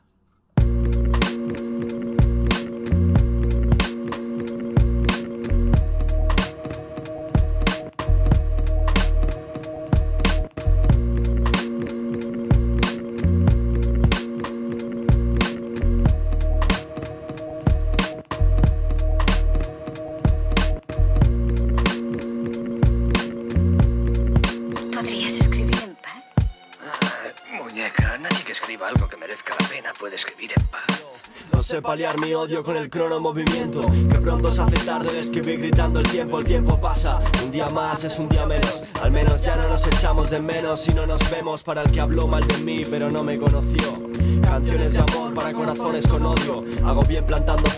[31.89, 33.81] Paliar mi odio con el crono movimiento.
[33.81, 37.19] Que pronto se hace tarde el escribir gritando el tiempo, el tiempo pasa.
[37.43, 38.83] Un día más es un día menos.
[39.03, 41.99] Al menos ya no nos echamos de menos y no nos vemos para el que
[41.99, 44.03] habló mal de mí, pero no me conoció.
[44.43, 46.63] Canciones de amor para corazones con odio.
[46.85, 47.71] Hago bien plantando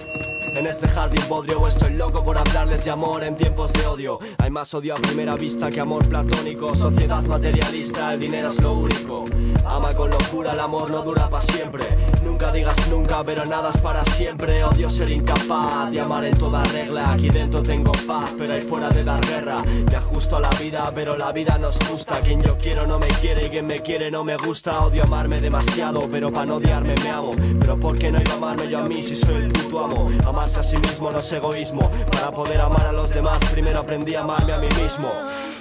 [0.61, 4.19] en este jardín podrio estoy loco por hablarles de amor en tiempos de odio.
[4.37, 6.77] Hay más odio a primera vista que amor platónico.
[6.77, 9.25] Sociedad materialista, el dinero es lo único.
[9.65, 11.85] Ama con locura, el amor no dura para siempre.
[12.23, 14.63] Nunca digas nunca, pero nada es para siempre.
[14.63, 17.13] Odio ser incapaz de amar en toda regla.
[17.13, 19.63] Aquí dentro tengo paz, pero ahí fuera de dar guerra.
[19.91, 22.21] Me ajusto a la vida, pero la vida nos gusta.
[22.21, 24.85] Quien yo quiero no me quiere y quien me quiere no me gusta.
[24.85, 27.31] Odio amarme demasiado, pero para no odiarme me amo.
[27.61, 30.11] Pero ¿por qué no iba a amarme yo a mí si soy el puto amo?
[30.57, 31.81] A sí mismo no es egoísmo.
[32.11, 35.09] Para poder amar a los demás, primero aprendí a amarme a mí mismo.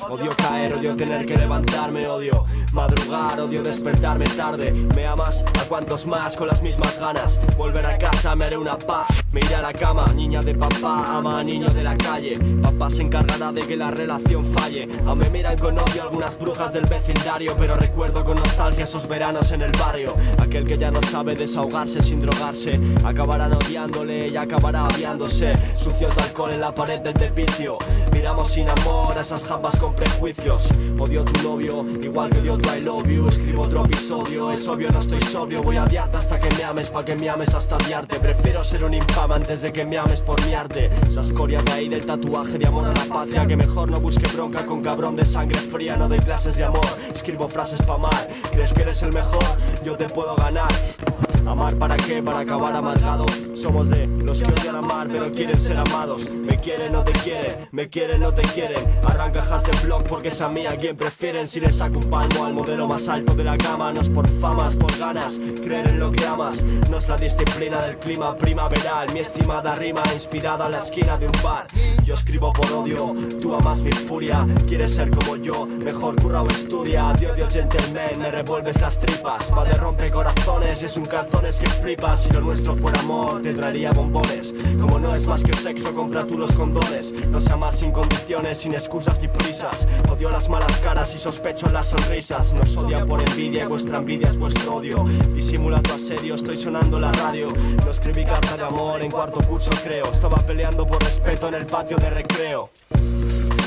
[0.10, 4.72] Odio caer, odio tener que levantarme, odio madrugar, odio despertarme tarde.
[4.72, 7.40] Me amas a cuantos más con las mismas ganas.
[7.58, 9.08] Volver a casa, me haré una paz.
[9.32, 12.40] Me iré a la cama, niña de papá, ama a niño de la calle.
[12.64, 14.88] Papá se encargará de que la relación falle.
[15.06, 19.52] Aún me miran con odio algunas brujas del vecindario, pero recuerdo con nostalgia esos veranos
[19.52, 20.16] en el barrio.
[20.40, 25.54] Aquel que ya no sabe desahogarse sin drogarse, acabarán odiándole y acabará odiándose.
[25.76, 27.78] Sucios de alcohol en la pared del depicio.
[28.14, 30.70] Miramos sin amor a esas jambas con prejuicios.
[31.00, 33.28] Odio tu novio, igual que odio tu I love you.
[33.28, 35.64] Escribo otro episodio, es obvio, no estoy sobrio.
[35.64, 38.20] Voy a odiarte hasta que me ames, pa' que me ames hasta odiarte.
[38.20, 40.90] Prefiero ser un infame antes de que me ames por mi arte.
[41.08, 43.48] Esa escoria de ahí del tatuaje de amor a la patria.
[43.48, 46.86] Que mejor no busque bronca con cabrón de sangre fría, no de clases de amor.
[47.14, 48.28] Escribo frases pa' mal.
[48.52, 49.44] ¿Crees que eres el mejor?
[49.84, 50.70] Yo te puedo ganar.
[51.46, 53.26] Amar para qué, para acabar amargado.
[53.56, 56.30] Somos de los que odian amar, pero quieren ser amados.
[56.30, 58.84] Me quieren, no te quieren, me quieren, no te quieren.
[59.04, 61.48] Arrancajas de blog porque es a mí a quien prefieren.
[61.48, 64.28] Si les saco un palmo al modelo más alto de la cama, no es por
[64.40, 65.40] famas, por ganas.
[65.64, 69.12] Creer en lo que amas, no es la disciplina del clima primaveral.
[69.14, 71.68] Mi estimada rima inspirada en la esquina de un bar.
[72.06, 74.46] Yo escribo por odio, tú amas mi furia.
[74.68, 77.14] Quieres ser como yo, mejor curra o estudia.
[77.14, 79.52] De odio gentleman, me revuelves las tripas.
[79.52, 81.06] Va de corazones, es un
[81.40, 82.24] calzones que flipas.
[82.24, 84.54] Si lo nuestro fuera amor, te traería bombones.
[84.80, 87.14] Como no es más que sexo, compra tú los condones.
[87.28, 89.88] No sé amar sin condiciones, sin excusas ni prisas.
[90.12, 92.54] Odio las malas caras y sospecho las sonrisas.
[92.54, 95.06] Nos odia por envidia y vuestra envidia es vuestro odio.
[95.34, 97.48] Disimula tu asedio, estoy sonando la radio.
[97.84, 100.12] No escribí carta de amor en cuarto curso, creo.
[100.12, 102.70] Estaba peleando por respeto en el patio de recreo.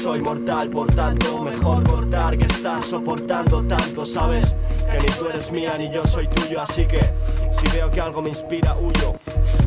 [0.02, 4.56] Soy mortal, por tanto, mejor cortar que estar soportando tanto, ¿sabes?
[4.90, 7.00] Que ni tú eres mía ni yo soy tuyo, así que
[7.52, 9.14] si veo que algo me inspira, huyo.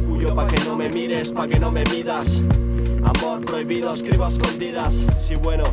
[0.10, 2.42] Huyo pa' que no me mires, pa' que no me midas.
[3.06, 5.06] Amor prohibido, escribo a escondidas.
[5.22, 5.64] Sí, bueno,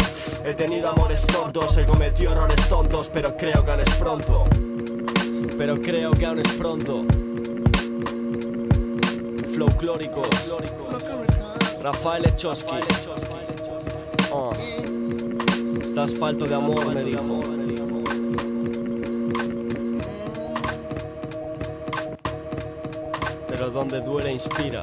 [0.44, 4.44] he tenido amores tontos, he cometido errores tontos, pero creo que aún es pronto.
[5.58, 7.04] Pero creo que aún es pronto.
[9.54, 10.28] Flow clóricos.
[11.82, 12.76] Rafael Echowski.
[14.34, 14.50] Oh.
[15.82, 17.42] Estás falto de amor, me dijo.
[23.48, 24.80] Pero donde duele inspira.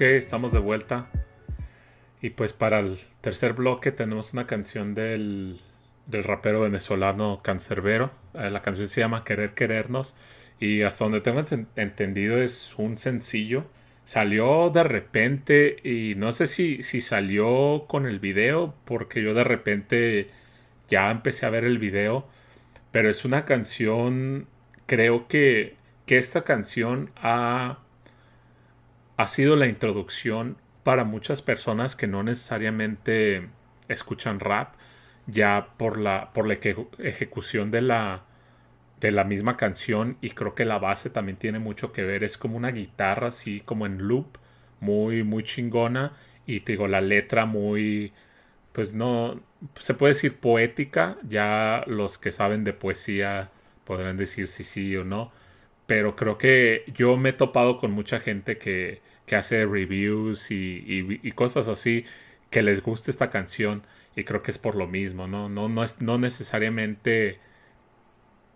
[0.00, 1.10] Estamos de vuelta.
[2.22, 5.60] Y pues para el tercer bloque tenemos una canción del,
[6.06, 8.10] del rapero venezolano Cancerbero.
[8.34, 10.16] Eh, la canción se llama Querer Querernos.
[10.58, 13.64] Y hasta donde tengo en- entendido es un sencillo.
[14.04, 19.44] Salió de repente y no sé si, si salió con el video porque yo de
[19.44, 20.30] repente
[20.88, 22.26] ya empecé a ver el video
[22.90, 24.46] pero es una canción,
[24.86, 27.78] creo que, que esta canción ha,
[29.20, 33.50] ha sido la introducción para muchas personas que no necesariamente
[33.88, 34.76] escuchan rap,
[35.26, 38.22] ya por la, por la ejecución de la,
[38.98, 42.38] de la misma canción y creo que la base también tiene mucho que ver, es
[42.38, 44.38] como una guitarra así como en loop,
[44.80, 46.14] muy, muy chingona
[46.46, 48.14] y te digo, la letra muy,
[48.72, 49.38] pues no,
[49.74, 53.50] se puede decir poética, ya los que saben de poesía
[53.84, 55.30] podrán decir si sí o no,
[55.90, 60.84] pero creo que yo me he topado con mucha gente que, que hace reviews y,
[61.20, 62.04] y, cosas así
[62.48, 63.82] que les gusta esta canción
[64.14, 65.48] y creo que es por lo mismo, ¿no?
[65.48, 67.40] No, no, es, no necesariamente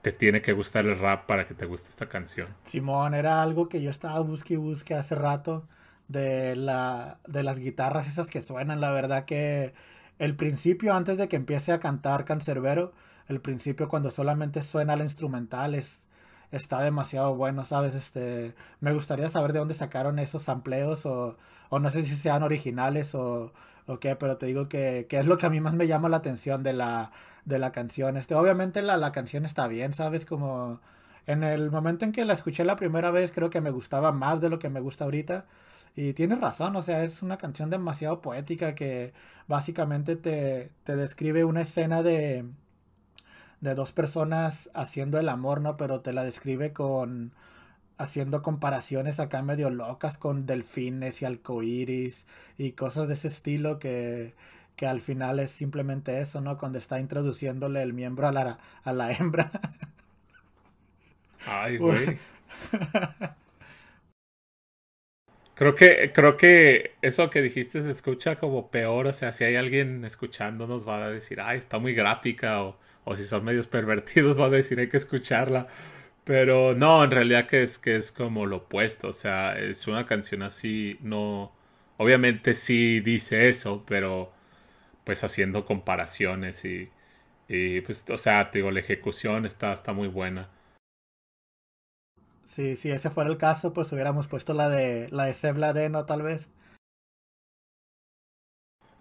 [0.03, 2.47] te tiene que gustar el rap para que te guste esta canción.
[2.62, 5.66] Simón, era algo que yo estaba busque y busque hace rato
[6.07, 9.75] de, la, de las guitarras esas que suenan, la verdad que
[10.20, 12.92] el principio antes de que empiece a cantar Cancerbero,
[13.27, 16.03] el principio cuando solamente suena la instrumental es,
[16.50, 17.94] está demasiado bueno, ¿sabes?
[17.94, 21.37] Este, me gustaría saber de dónde sacaron esos sampleos o,
[21.70, 23.52] o no sé si sean originales o,
[23.87, 26.09] o qué, pero te digo que, que, es lo que a mí más me llama
[26.09, 27.12] la atención de la,
[27.44, 28.16] de la canción.
[28.16, 30.24] Este, obviamente la, la canción está bien, ¿sabes?
[30.26, 30.80] Como
[31.26, 34.40] en el momento en que la escuché la primera vez creo que me gustaba más
[34.40, 35.46] de lo que me gusta ahorita.
[35.96, 39.12] Y tienes razón, o sea, es una canción demasiado poética que
[39.46, 42.44] básicamente te, te describe una escena de,
[43.64, 45.77] de dos personas haciendo el amor, ¿no?
[45.77, 47.33] Pero te la describe con
[47.98, 52.27] haciendo comparaciones acá medio locas con delfines y arcoíris
[52.59, 54.35] y cosas de ese estilo que,
[54.77, 56.59] que al final es simplemente eso, ¿no?
[56.59, 59.50] Cuando está introduciéndole el miembro a la, a la hembra.
[61.46, 62.18] Ay, güey.
[65.55, 69.07] Creo que, creo que eso que dijiste se escucha como peor.
[69.07, 72.62] O sea, si hay alguien escuchándonos va a decir, ay, está muy gráfica.
[72.62, 75.68] O, o si son medios pervertidos va a decir, hay que escucharla.
[76.24, 79.08] Pero no, en realidad que es, que es como lo opuesto.
[79.08, 81.52] O sea, es una canción así, no...
[81.98, 84.32] Obviamente sí dice eso, pero
[85.04, 86.90] pues haciendo comparaciones y,
[87.48, 90.50] y pues, o sea, te digo, la ejecución está, está muy buena.
[92.44, 95.26] Sí, si ese fuera el caso, pues hubiéramos puesto la de la
[95.72, 96.04] de ¿no?
[96.04, 96.48] tal vez.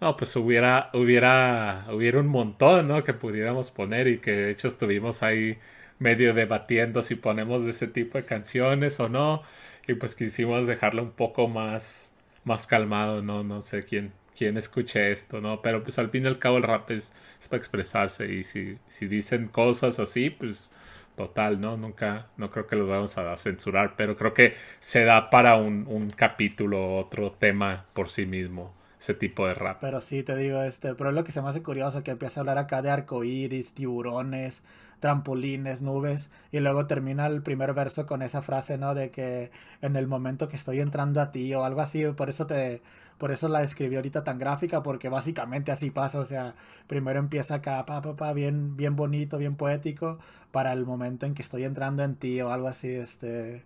[0.00, 3.04] No, pues hubiera, hubiera, hubiera un montón, ¿no?
[3.04, 5.58] Que pudiéramos poner y que de hecho estuvimos ahí
[5.98, 9.42] medio debatiendo si ponemos de ese tipo de canciones o no.
[9.86, 12.12] Y pues quisimos dejarlo un poco más,
[12.44, 13.44] más calmado, ¿no?
[13.44, 15.62] No sé quién, quién escuche esto, ¿no?
[15.62, 18.78] Pero pues al fin y al cabo el rap es, es para expresarse y si,
[18.86, 20.70] si dicen cosas así, pues
[21.16, 21.76] total, ¿no?
[21.76, 25.86] Nunca, no creo que los vamos a censurar, pero creo que se da para un,
[25.88, 29.78] un capítulo, otro tema por sí mismo, ese tipo de rap.
[29.80, 32.40] Pero sí, te digo, este, pero es lo que se me hace curioso, que empieza
[32.40, 34.62] a hablar acá de arcoíris, tiburones,
[35.00, 38.94] trampolines, nubes, y luego termina el primer verso con esa frase, ¿no?
[38.94, 39.50] De que
[39.82, 42.80] en el momento que estoy entrando a ti o algo así, por eso te,
[43.18, 46.54] por eso la escribí ahorita tan gráfica, porque básicamente así pasa, o sea,
[46.86, 50.18] primero empieza acá, pa, pa, pa, bien, bien bonito, bien poético,
[50.50, 53.64] para el momento en que estoy entrando en ti o algo así, este,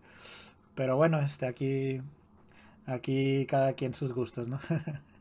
[0.74, 2.02] pero bueno, este, aquí,
[2.86, 4.58] aquí cada quien sus gustos, ¿no?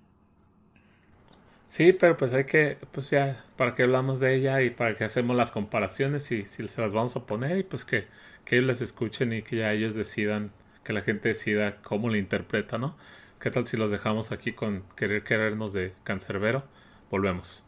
[1.68, 5.04] Sí, pero pues hay que, pues ya, para que hablamos de ella y para que
[5.04, 8.08] hacemos las comparaciones y si se las vamos a poner y pues que,
[8.46, 10.52] que ellos las escuchen y que ya ellos decidan,
[10.84, 12.98] que la gente decida cómo la interpreta, ¿no?
[13.40, 16.64] ¿Qué tal si los dejamos aquí con querer querernos de Cancerbero?
[17.12, 17.67] Volvemos.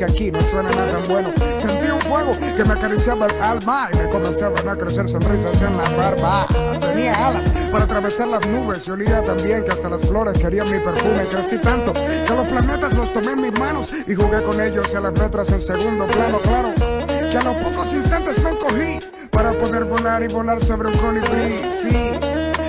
[0.00, 1.30] Que aquí no suena nada tan bueno.
[1.58, 5.76] Sentí un fuego que me acariciaba el alma y me comenzaban a crecer sonrisas en
[5.76, 6.46] la barba.
[6.80, 10.78] Tenía alas para atravesar las nubes y olía también que hasta las flores querían mi
[10.78, 11.28] perfume.
[11.28, 14.96] Crecí tanto que los planetas los tomé en mis manos y jugué con ellos y
[14.96, 16.72] a las letras en segundo plano, claro.
[16.76, 21.58] que a los pocos instantes me encogí para poder volar y volar sobre un colibrí.
[21.82, 22.10] Sí,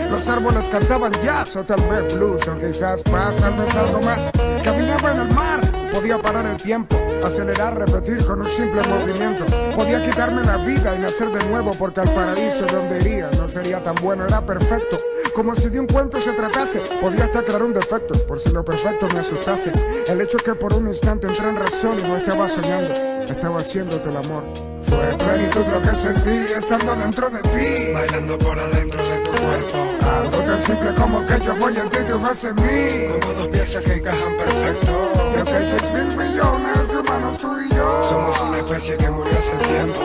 [0.09, 4.29] los árboles cantaban jazz o tal vez blues o quizás paz, tal vez algo más.
[4.61, 5.61] Caminaba en el mar,
[5.93, 6.97] podía parar el tiempo,
[7.27, 9.45] acelerar, repetir con un simple movimiento.
[9.75, 13.83] Podía quitarme la vida y nacer de nuevo porque al paraíso donde iría no sería
[13.83, 14.99] tan bueno, era perfecto.
[15.33, 18.65] Como si de un cuento se tratase, podía hasta crear un defecto, por si lo
[18.65, 19.71] perfecto me asustase.
[20.07, 22.93] El hecho es que por un instante entré en razón y no estaba soñando,
[23.23, 24.43] estaba haciéndote el amor.
[24.83, 27.93] Fue plenitud lo que sentí estando dentro de ti.
[27.93, 31.97] Bailando por adentro de tu cuerpo Algo tan simple como que yo voy en ti
[32.01, 33.19] y tú vas en mí.
[33.21, 36.90] Como dos piezas que encajan perfecto Y aunque hay seis mil millones
[37.21, 38.03] de humanos tú y yo.
[38.03, 40.01] Somos una especie que murió hace tiempo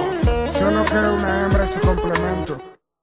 [0.50, 2.58] Solo que una hembra es su complemento.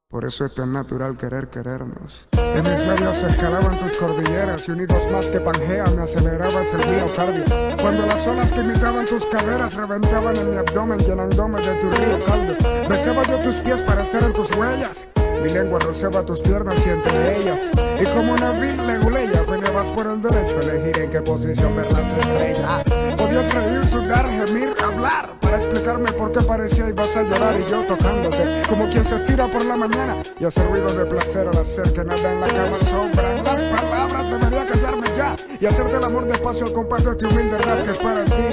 [0.10, 2.28] Por eso es tan natural querer querernos.
[2.34, 6.90] En mis labios se escalaban tus cordilleras y unidos más que Pangea me acelerabas el
[6.90, 7.44] miocardio.
[7.82, 12.24] Cuando las olas que imitaban tus caderas reventaban en mi abdomen llenándome de tu río
[12.26, 12.56] caldo.
[12.88, 15.08] Besaba yo tus pies para estar en tus huellas.
[15.42, 17.60] Mi lengua rozaba tus piernas y entre ellas.
[18.00, 21.92] Y como una vil leguleya peleabas por el derecho a elegir en qué posición ver
[21.92, 23.03] las estrellas.
[23.34, 27.84] Podías reír, sudar, gemir, hablar para explicarme por qué parecía ibas a llorar y yo
[27.88, 28.62] tocándote.
[28.70, 32.04] Como quien se tira por la mañana y hace ruido de placer al hacer que
[32.04, 34.30] nada en la cama sobran las palabras.
[34.30, 37.92] Debería callarme ya y hacerte el amor despacio al compás de este humilde rap que
[37.92, 38.44] es para ti.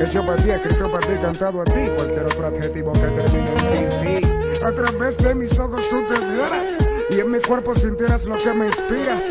[0.00, 1.90] Hecho para ti, escrito para ti, cantado a ti.
[1.94, 4.64] Cualquier otro adjetivo que termine en ti, sí.
[4.64, 6.76] A través de mis ojos tú te vieras
[7.10, 9.24] y en mi cuerpo sintieras lo que me inspiras.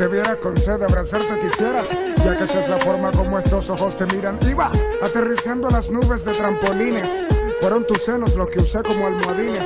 [0.00, 1.90] Te viera con sed, abrazarte quisieras,
[2.24, 4.38] ya que esa es la forma como estos ojos te miran.
[4.48, 4.72] Iba
[5.02, 7.22] aterrizando las nubes de trampolines.
[7.60, 9.60] Fueron tus senos los que usé como almohadines.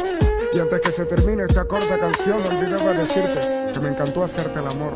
[0.52, 4.66] Y antes que se termine esta corta canción, olvidaba decirte que me encantó hacerte el
[4.66, 4.94] amor.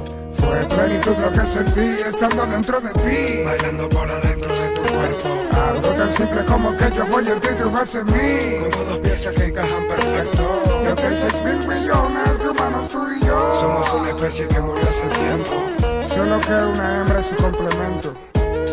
[0.48, 3.44] Fue plenitud lo que sentí estando dentro de ti.
[3.44, 7.48] Bailando por adentro de tu cuerpo Algo tan simple como que yo voy en ti
[7.52, 8.70] y tú vas en mí.
[8.72, 13.06] Como dos piezas que encajan perfecto Y aunque hay seis mil millones de humanos tú
[13.14, 13.54] y yo.
[13.54, 18.14] Somos una especie que murió hace tiempo Solo que una hembra es su complemento.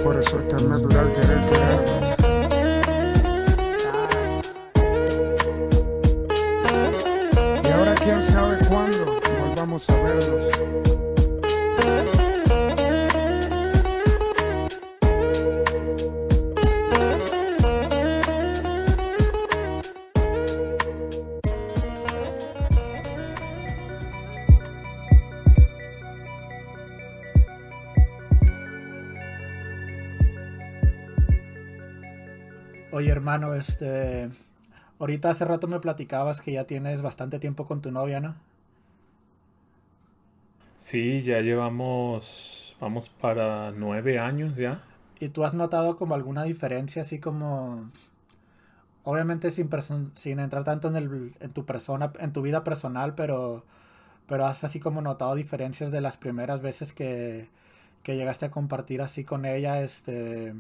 [0.04, 2.16] Por eso es tan natural querer querernos.
[7.64, 10.85] Y ahora quién sabe cuándo volvamos a vernos.
[33.26, 34.30] Hermano, este.
[35.00, 38.36] Ahorita hace rato me platicabas que ya tienes bastante tiempo con tu novia, ¿no?
[40.78, 44.84] Sí, ya llevamos, vamos para nueve años ya.
[45.20, 47.90] ¿Y tú has notado como alguna diferencia, así como.
[49.04, 49.70] Obviamente sin,
[50.14, 53.66] sin entrar tanto en, el, en tu persona, en tu vida personal, pero,
[54.28, 57.50] pero has así como notado diferencias de las primeras veces que,
[58.04, 60.54] que llegaste a compartir así con ella, este,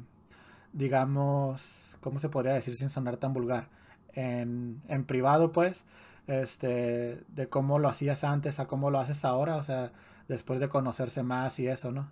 [0.75, 3.69] digamos, ¿cómo se podría decir sin sonar tan vulgar?
[4.13, 5.85] En, en privado, pues,
[6.27, 9.91] este, de cómo lo hacías antes a cómo lo haces ahora, o sea,
[10.27, 12.11] después de conocerse más y eso, ¿no?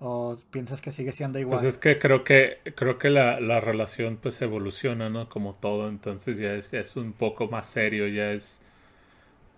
[0.00, 1.58] ¿O piensas que sigue siendo igual?
[1.58, 5.28] Pues es que creo que creo que la, la relación pues evoluciona, ¿no?
[5.28, 8.62] Como todo, entonces ya es, ya es un poco más serio, ya es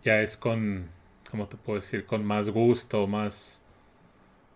[0.04, 0.88] ya es con,
[1.30, 2.06] ¿cómo te puedo decir?
[2.06, 3.61] Con más gusto, más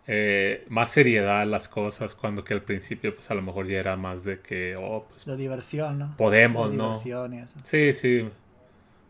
[0.06, 3.96] eh, más seriedad las cosas, cuando que al principio pues a lo mejor ya era
[3.96, 6.14] más de que, oh, pues De diversión, ¿no?
[6.16, 7.00] podemos, De ¿no?
[7.04, 7.58] y eso.
[7.64, 8.28] Sí, sí,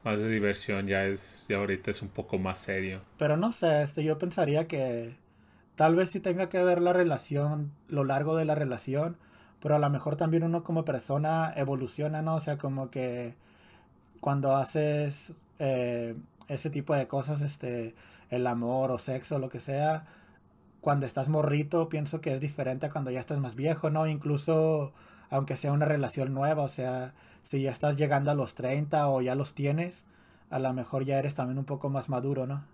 [0.05, 3.03] más de diversión, ya es, ya ahorita es un poco más serio.
[3.19, 5.17] Pero no sé, este, yo pensaría que
[5.75, 9.17] tal vez sí tenga que ver la relación, lo largo de la relación,
[9.61, 12.37] pero a lo mejor también uno como persona evoluciona, ¿no?
[12.37, 13.35] O sea, como que
[14.21, 16.15] cuando haces eh,
[16.49, 17.95] ese tipo de cosas, este,
[18.31, 20.07] el amor o sexo, lo que sea,
[20.87, 24.07] cuando estás morrito, pienso que es diferente a cuando ya estás más viejo, ¿no?
[24.07, 24.93] Incluso
[25.31, 27.13] aunque sea una relación nueva, o sea,
[27.43, 30.07] si ya estás llegando a los 30 o ya los tienes,
[30.49, 32.65] a lo mejor ya eres también un poco más maduro, ¿no?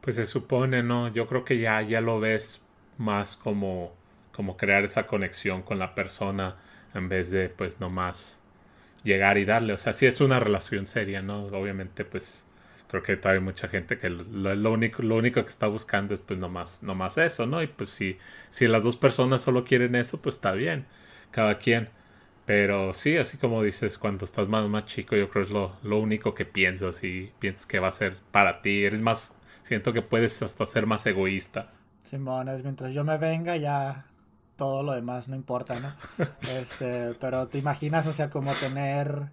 [0.00, 1.08] Pues se supone, ¿no?
[1.08, 2.62] Yo creo que ya, ya lo ves
[2.96, 3.90] más como,
[4.30, 6.58] como crear esa conexión con la persona
[6.94, 8.38] en vez de pues nomás
[9.02, 9.72] llegar y darle.
[9.72, 11.46] O sea, si es una relación seria, ¿no?
[11.46, 12.46] Obviamente, pues
[12.88, 16.14] creo que todavía hay mucha gente que lo, lo único, lo único que está buscando
[16.14, 17.62] es pues nomás, nomás eso, ¿no?
[17.62, 18.18] Y pues si,
[18.50, 20.86] si las dos personas solo quieren eso, pues está bien,
[21.30, 21.90] cada quien.
[22.46, 25.76] Pero sí, así como dices, cuando estás más, más chico, yo creo que es lo,
[25.82, 28.84] lo único que piensas y piensas que va a ser para ti.
[28.84, 31.72] Eres más, siento que puedes hasta ser más egoísta.
[32.02, 34.06] Simones, mientras yo me venga ya
[34.56, 35.92] todo lo demás no importa, ¿no?
[36.58, 39.30] Este, pero te imaginas, o sea, como tener,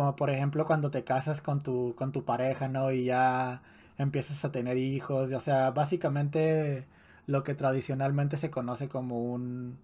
[0.00, 2.90] como por ejemplo cuando te casas con tu, con tu pareja, ¿no?
[2.90, 3.60] Y ya
[3.98, 6.86] empiezas a tener hijos, o sea, básicamente
[7.26, 9.78] lo que tradicionalmente se conoce como un,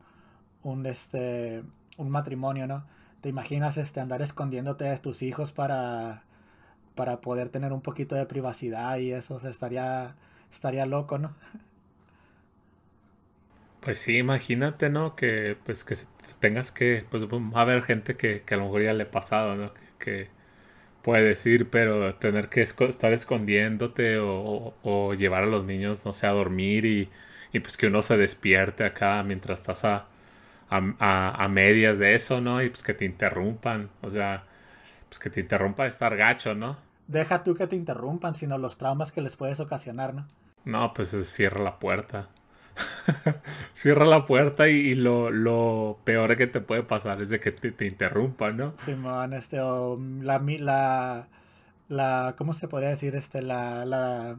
[0.63, 1.63] un, este,
[1.99, 2.87] un matrimonio, ¿no?
[3.21, 6.23] Te imaginas, este, andar escondiéndote de tus hijos para,
[6.95, 10.17] para poder tener un poquito de privacidad y eso, o sea, estaría,
[10.51, 11.35] estaría loco, ¿no?
[13.81, 15.15] Pues sí, imagínate, ¿no?
[15.15, 15.95] Que pues que
[16.41, 19.11] tengas que, pues va a haber gente que, que a lo mejor ya le ha
[19.11, 19.73] pasado, ¿no?
[19.99, 20.29] Que
[21.03, 26.05] puede decir, pero tener que esco- estar escondiéndote o, o- o llevar a los niños,
[26.07, 27.11] no sé, a dormir y,
[27.53, 30.07] y pues que uno se despierte acá mientras estás a,
[30.71, 32.63] a, a- a medias de eso, ¿no?
[32.63, 34.45] Y pues que te interrumpan, o sea,
[35.09, 36.79] pues que te interrumpa estar gacho, ¿no?
[37.09, 40.29] Deja tú que te interrumpan, sino los traumas que les puedes ocasionar, ¿no?
[40.67, 42.29] No, pues eh, cierra la puerta.
[43.73, 47.53] Cierra la puerta y, y lo, lo peor que te puede pasar es de que
[47.53, 48.75] te, te interrumpan, ¿no?
[48.77, 51.29] Simón, este, o la, mi- la,
[51.89, 53.15] la, ¿cómo se podría decir?
[53.17, 54.39] Este, la, la,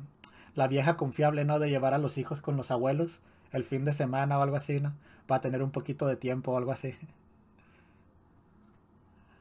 [0.55, 1.59] la vieja confiable, ¿no?
[1.59, 3.20] De llevar a los hijos con los abuelos
[3.51, 4.93] el fin de semana o algo así, ¿no?
[5.28, 6.95] Para tener un poquito de tiempo o algo así.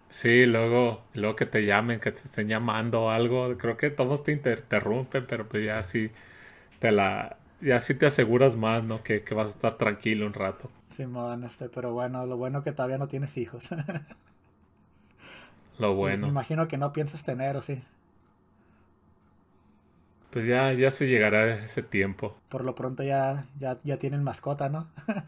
[0.09, 4.23] Sí, luego, luego que te llamen, que te estén llamando o algo, creo que todos
[4.25, 6.11] te inter- interrumpen, pero pues ya sí
[6.81, 9.03] te la, ya sí te aseguras más, ¿no?
[9.03, 10.71] Que, que vas a estar tranquilo un rato.
[10.89, 13.69] Simón, este, pero bueno, lo bueno que todavía no tienes hijos.
[15.79, 16.29] Lo Me bueno.
[16.29, 17.83] imagino que no piensas tener, o sí.
[20.31, 22.37] Pues ya, ya se llegará ese tiempo.
[22.49, 24.89] Por lo pronto ya, ya, ya tienen mascota, ¿no?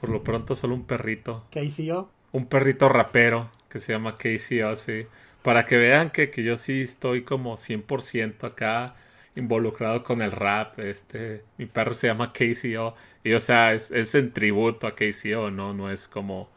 [0.00, 1.44] Por lo pronto solo un perrito.
[1.50, 2.08] KCO.
[2.32, 5.06] un perrito rapero que se llama Casey Ozzy.
[5.42, 8.96] Para que vean que, que yo sí estoy como 100% acá
[9.38, 10.78] involucrado con el rap.
[10.80, 12.94] Este, mi perro se llama KCO.
[13.24, 15.74] Y o sea, es, es en tributo a KCO, ¿no?
[15.74, 16.50] No es como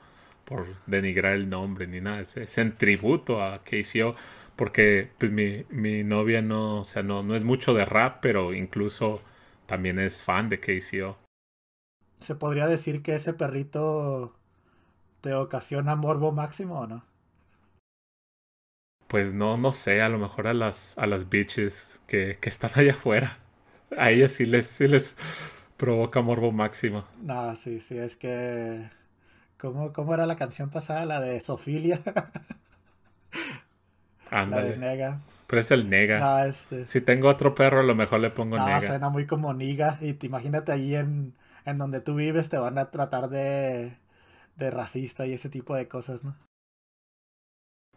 [0.46, 2.22] por denigrar el nombre ni nada.
[2.22, 4.16] Es, en tributo a KCO.
[4.56, 8.54] Porque pues, mi, mi novia no, o sea, no, no es mucho de rap, pero
[8.54, 9.22] incluso
[9.66, 11.18] también es fan de KCO.
[12.22, 14.34] ¿Se podría decir que ese perrito
[15.22, 17.04] te ocasiona morbo máximo o no?
[19.12, 22.72] Pues no, no sé, a lo mejor a las, a las bitches que, que están
[22.76, 23.38] allá afuera.
[23.98, 25.18] A ellas sí les, sí les
[25.78, 27.06] provoca morbo máximo.
[27.20, 28.90] No, sí, sí, es que...
[29.58, 31.06] ¿Cómo, cómo era la canción pasada?
[31.06, 32.02] La de Sofilia.
[34.46, 34.76] la de Ándale.
[34.76, 35.22] Nega.
[35.48, 36.20] Pero es el nega.
[36.20, 36.84] No, este...
[36.84, 38.82] Si tengo otro perro, a lo mejor le pongo No, nega.
[38.82, 39.98] suena muy como Niga.
[40.02, 41.36] Y te imagínate allí en,
[41.66, 43.98] en donde tú vives te van a tratar de,
[44.58, 46.38] de racista y ese tipo de cosas, ¿no?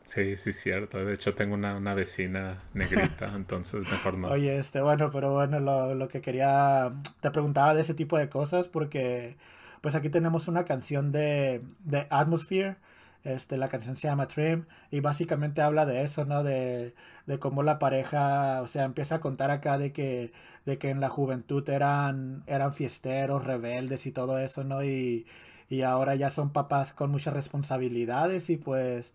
[0.04, 1.04] Sí, sí, cierto.
[1.04, 4.30] De hecho, tengo una, una vecina negrita, entonces mejor no.
[4.30, 8.28] Oye, este, bueno, pero bueno, lo, lo que quería, te preguntaba de ese tipo de
[8.30, 9.36] cosas porque,
[9.82, 12.76] pues aquí tenemos una canción de, de Atmosphere,
[13.22, 16.42] este, la canción se llama Trim y básicamente habla de eso, ¿no?
[16.42, 16.94] De,
[17.26, 20.32] de cómo la pareja, o sea, empieza a contar acá de que,
[20.64, 24.82] de que en la juventud eran, eran fiesteros, rebeldes y todo eso, ¿no?
[24.84, 25.26] Y,
[25.68, 29.12] y ahora ya son papás con muchas responsabilidades y pues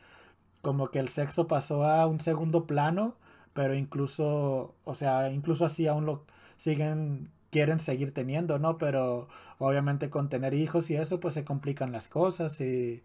[0.61, 3.15] como que el sexo pasó a un segundo plano
[3.53, 6.25] pero incluso, o sea, incluso así aún lo
[6.57, 8.77] siguen, quieren seguir teniendo, ¿no?
[8.77, 13.03] Pero obviamente con tener hijos y eso, pues se complican las cosas y,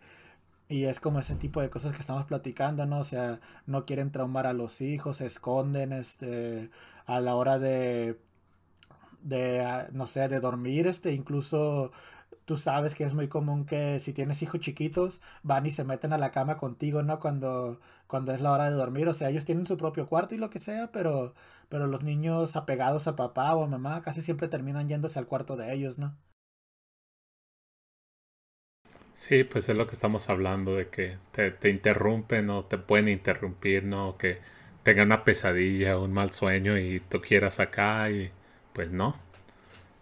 [0.69, 3.01] y es como ese tipo de cosas que estamos platicando, ¿no?
[3.01, 6.71] O sea, no quieren traumar a los hijos, se esconden, este,
[7.07, 8.19] a la hora de,
[9.23, 11.93] de, ah, no sé, de dormir, este, incluso
[12.45, 16.13] tú sabes que es muy común que si tienes hijos chiquitos, van y se meten
[16.13, 17.21] a la cama contigo, ¿no?
[17.21, 20.39] Cuando, cuando es la hora de dormir, o sea, ellos tienen su propio cuarto y
[20.39, 21.35] lo que sea, pero,
[21.69, 25.57] pero los niños apegados a papá o a mamá casi siempre terminan yéndose al cuarto
[25.57, 26.17] de ellos, ¿no?
[29.15, 33.09] Sí, pues es lo que estamos hablando, de que te, te interrumpen o te pueden
[33.09, 34.19] interrumpir, ¿no?
[34.19, 34.41] Que
[34.83, 38.31] tengan una pesadilla, un mal sueño y tú quieras acá y
[38.75, 39.17] pues no.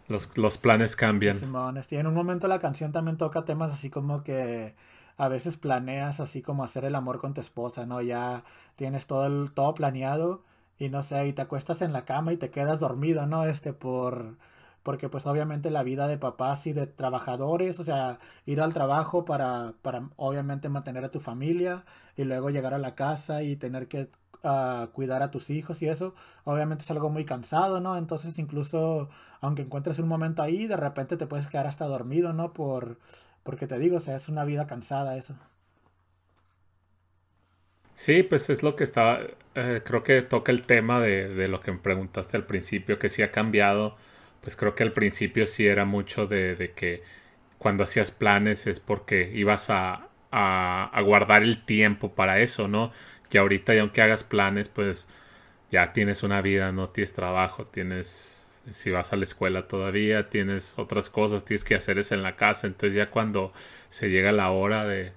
[0.09, 1.37] Los, los planes cambian.
[1.37, 4.75] Simón, este, en un momento la canción también toca temas así como que
[5.17, 8.01] a veces planeas así como hacer el amor con tu esposa, ¿no?
[8.03, 8.45] Ya
[8.77, 10.43] tienes todo el, todo planeado
[10.79, 13.45] y no sé, y te acuestas en la cama y te quedas dormido, ¿no?
[13.45, 14.37] Este, por,
[14.83, 19.25] porque pues obviamente la vida de papás y de trabajadores, o sea, ir al trabajo
[19.25, 21.85] para, para obviamente mantener a tu familia
[22.17, 24.09] y luego llegar a la casa y tener que
[24.43, 27.97] ah, cuidar a tus hijos y eso, obviamente es algo muy cansado, ¿no?
[27.97, 29.09] Entonces incluso
[29.43, 32.55] aunque encuentres un momento ahí, de repente te puedes quedar hasta dormido, ¿no?
[32.55, 32.99] Por,
[33.45, 35.35] porque te digo, o sea, es una vida cansada eso.
[37.95, 39.21] Sí, pues es lo que estaba,
[39.55, 43.09] eh, creo que toca el tema de, de lo que me preguntaste al principio, que
[43.09, 43.97] sí ha cambiado,
[44.41, 47.03] pues creo que al principio sí era mucho de, que
[47.59, 52.93] cuando hacías planes es porque ibas a, a, a guardar el tiempo para eso, ¿no?
[53.31, 55.09] Que ahorita, y aunque hagas planes, pues
[55.71, 60.79] ya tienes una vida, no tienes trabajo, tienes, si vas a la escuela todavía, tienes
[60.79, 63.53] otras cosas, tienes que hacer eso en la casa, entonces ya cuando
[63.89, 65.13] se llega la hora de,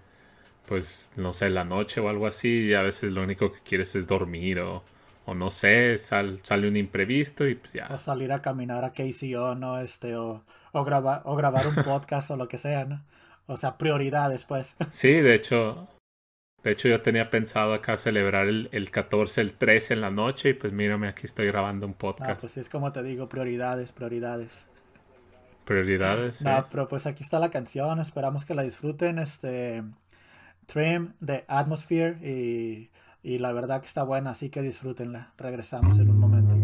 [0.68, 4.08] pues, no sé, la noche o algo así, a veces lo único que quieres es
[4.08, 4.84] dormir o,
[5.26, 7.88] o no sé, sal, sale un imprevisto y pues ya.
[7.92, 9.80] O salir a caminar a KCO, ¿no?
[9.80, 13.04] Este, o, o, grabar, o grabar un podcast o lo que sea, ¿no?
[13.48, 14.76] O sea, prioridades, pues.
[14.90, 15.88] Sí, de hecho,
[16.66, 20.50] de hecho yo tenía pensado acá celebrar el, el 14, el 13 en la noche
[20.50, 22.40] y pues mírame, aquí estoy grabando un No, podcast.
[22.40, 24.66] pues es como te digo, prioridades, prioridades.
[25.66, 26.42] Prioridades.
[26.44, 26.70] No, sí.
[26.70, 29.84] pero pues aquí está la canción, esperamos que la disfruten, este
[30.68, 32.92] Trim de Atmosphere y,
[33.24, 35.34] y la verdad que está buena, así que disfrútenla.
[35.38, 36.55] Regresamos en un momento.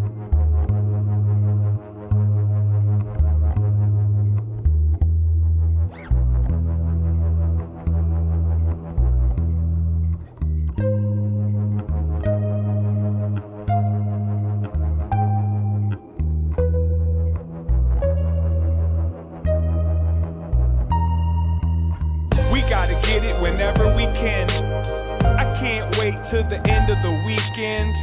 [26.31, 27.93] Till the end of the weekend.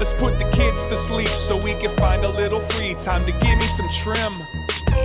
[0.00, 3.30] Let's put the kids to sleep so we can find a little free time to
[3.30, 4.32] give me some trim.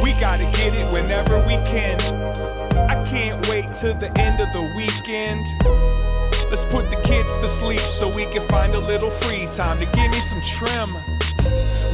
[0.01, 1.99] We gotta get it whenever we can.
[2.89, 5.39] I can't wait till the end of the weekend.
[6.49, 9.85] Let's put the kids to sleep so we can find a little free time to
[9.85, 10.89] give me some trim.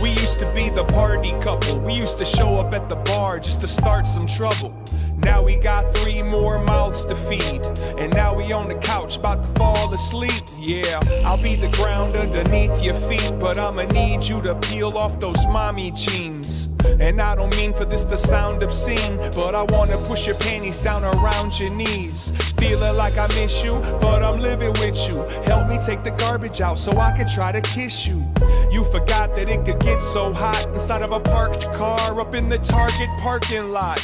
[0.01, 1.77] We used to be the party couple.
[1.79, 4.80] We used to show up at the bar just to start some trouble.
[5.23, 7.61] Now we got three more mouths to feed.
[7.97, 10.43] And now we on the couch about to fall asleep.
[10.59, 13.31] Yeah, I'll be the ground underneath your feet.
[13.39, 16.67] But I'ma need you to peel off those mommy jeans.
[16.99, 20.79] And I don't mean for this to sound obscene, but I wanna push your panties
[20.79, 22.31] down around your knees.
[22.61, 25.17] Feeling like I miss you, but I'm living with you.
[25.45, 28.23] Help me take the garbage out so I can try to kiss you.
[28.69, 32.49] You forgot that it could get so hot inside of a parked car up in
[32.49, 33.99] the Target parking lot.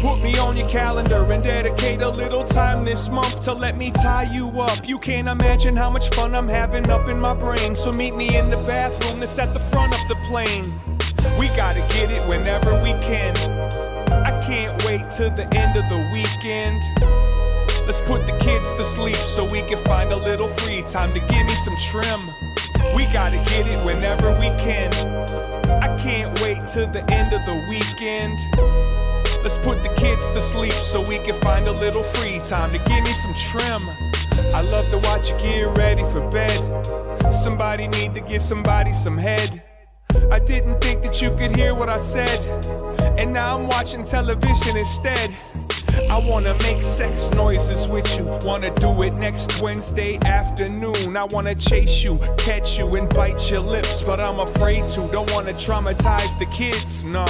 [0.00, 3.90] Put me on your calendar and dedicate a little time this month to let me
[3.90, 4.88] tie you up.
[4.88, 7.74] You can't imagine how much fun I'm having up in my brain.
[7.74, 10.64] So meet me in the bathroom that's at the front of the plane.
[11.38, 13.36] We gotta get it whenever we can.
[14.24, 17.27] I can't wait till the end of the weekend.
[17.88, 21.20] Let's put the kids to sleep so we can find a little free time to
[21.20, 22.20] give me some trim.
[22.94, 24.92] We gotta get it whenever we can.
[25.80, 28.34] I can't wait till the end of the weekend.
[29.42, 32.78] Let's put the kids to sleep so we can find a little free time to
[32.90, 33.80] give me some trim.
[34.54, 36.60] I love to watch you get ready for bed.
[37.32, 39.62] Somebody need to give somebody some head.
[40.30, 42.38] I didn't think that you could hear what I said.
[43.18, 45.30] And now I'm watching television instead.
[46.10, 48.24] I wanna make sex noises with you.
[48.42, 51.16] Wanna do it next Wednesday afternoon.
[51.16, 54.02] I wanna chase you, catch you, and bite your lips.
[54.02, 55.08] But I'm afraid to.
[55.08, 57.02] Don't wanna traumatize the kids.
[57.04, 57.26] Nah.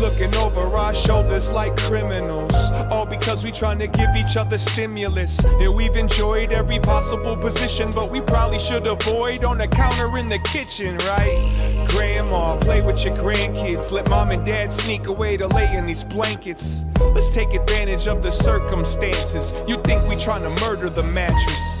[0.00, 2.54] Looking over our shoulders like criminals.
[2.90, 5.38] All because we trying to give each other stimulus.
[5.44, 7.90] And we've enjoyed every possible position.
[7.90, 11.86] But we probably should avoid on the counter in the kitchen, right?
[11.88, 13.90] Grandma, play with your grandkids.
[13.92, 16.82] Let mom and dad sneak away to lay in these blankets.
[17.00, 19.54] Let's take advantage of the circumstances.
[19.66, 21.80] You think we trying to murder the mattress?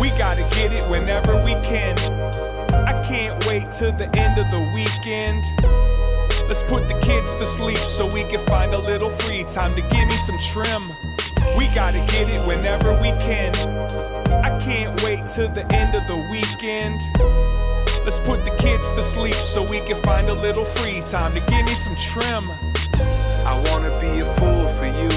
[0.00, 1.98] We gotta get it whenever we can.
[2.86, 5.42] I can't wait till the end of the weekend.
[6.48, 9.82] Let's put the kids to sleep so we can find a little free time to
[9.82, 10.82] give me some trim.
[11.56, 13.54] We gotta get it whenever we can.
[14.44, 16.94] I can't wait till the end of the weekend.
[18.04, 21.40] Let's put the kids to sleep so we can find a little free time to
[21.40, 22.79] give me some trim.
[23.46, 25.10] I wanna be a fool for you.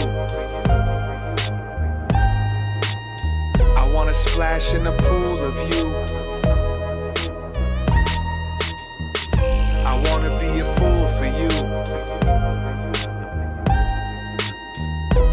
[3.75, 5.85] I wanna splash in a pool of you.
[9.85, 11.51] I wanna be a fool for you.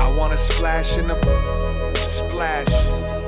[0.00, 1.16] I wanna splash in a
[1.94, 3.19] splash.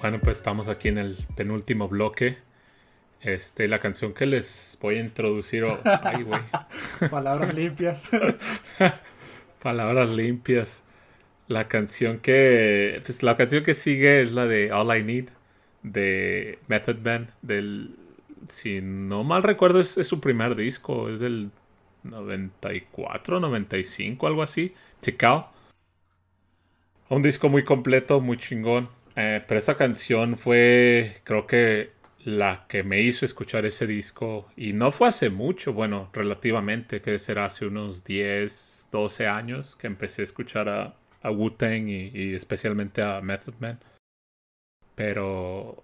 [0.00, 2.38] Bueno, pues estamos aquí en el penúltimo bloque.
[3.20, 5.64] Este, la canción que les voy a introducir.
[5.64, 6.40] oh, ay, güey.
[7.10, 8.08] Palabras limpias.
[9.62, 10.84] Palabras limpias.
[11.48, 13.02] La canción que.
[13.04, 15.28] Pues la canción que sigue es la de All I Need
[15.82, 17.30] de Method Man.
[17.42, 17.94] Del.
[18.48, 21.10] Si no mal recuerdo, es, es su primer disco.
[21.10, 21.50] Es del
[22.04, 24.74] 94, 95, algo así.
[25.00, 25.48] Tikal.
[27.10, 28.88] Un disco muy completo, muy chingón.
[29.16, 31.92] Eh, pero esta canción fue, creo que
[32.24, 34.46] la que me hizo escuchar ese disco.
[34.56, 39.86] Y no fue hace mucho, bueno, relativamente, que será hace unos 10, 12 años que
[39.86, 43.80] empecé a escuchar a, a Wu-Tang y, y especialmente a Method Man.
[44.94, 45.82] Pero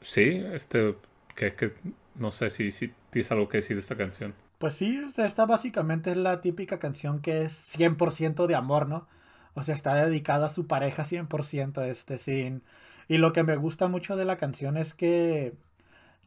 [0.00, 0.94] sí, este,
[1.34, 1.72] que, que
[2.14, 4.34] no sé si, si tienes algo que decir de esta canción.
[4.58, 9.08] Pues sí, esta básicamente es la típica canción que es 100% de amor, ¿no?
[9.54, 12.62] O sea, está dedicada a su pareja 100%, este, sin...
[13.08, 15.54] Y lo que me gusta mucho de la canción es que,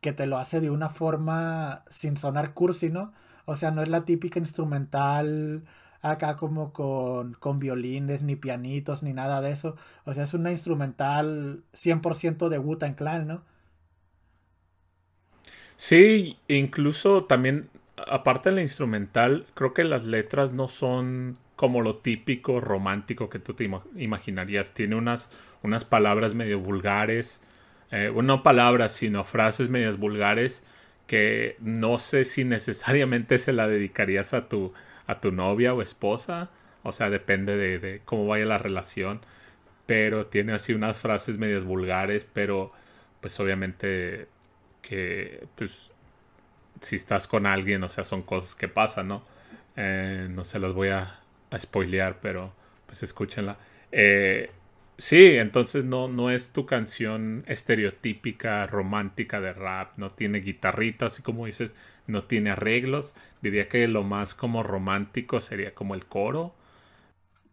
[0.02, 3.14] que te lo hace de una forma sin sonar cursi, ¿no?
[3.46, 5.66] O sea, no es la típica instrumental
[6.02, 9.76] acá como con, con violines, ni pianitos, ni nada de eso.
[10.06, 13.44] O sea, es una instrumental 100% de Wu-Tang Clan, ¿no?
[15.78, 17.70] Sí, incluso también,
[18.08, 23.40] aparte de la instrumental, creo que las letras no son como lo típico romántico que
[23.40, 24.74] tú te ima- imaginarías.
[24.74, 25.30] Tiene unas,
[25.64, 27.42] unas palabras medio vulgares,
[27.92, 30.64] eh, no palabras, sino frases medias vulgares
[31.08, 34.74] que no sé si necesariamente se la dedicarías a tu,
[35.08, 36.50] a tu novia o esposa.
[36.84, 39.22] O sea, depende de, de cómo vaya la relación.
[39.86, 42.72] Pero tiene así unas frases medias vulgares, pero
[43.22, 44.28] pues obviamente
[44.82, 45.92] que pues
[46.82, 49.24] si estás con alguien, o sea, son cosas que pasan, ¿no?
[49.76, 51.20] Eh, no se las voy a,
[51.60, 52.54] spoilear, pero
[52.86, 53.58] pues escúchenla.
[53.92, 54.52] Eh,
[54.98, 61.24] sí, entonces no, no es tu canción estereotípica, romántica de rap, no tiene guitarritas, así
[61.24, 61.76] como dices,
[62.08, 63.14] no tiene arreglos.
[63.42, 66.54] Diría que lo más como romántico sería como el coro.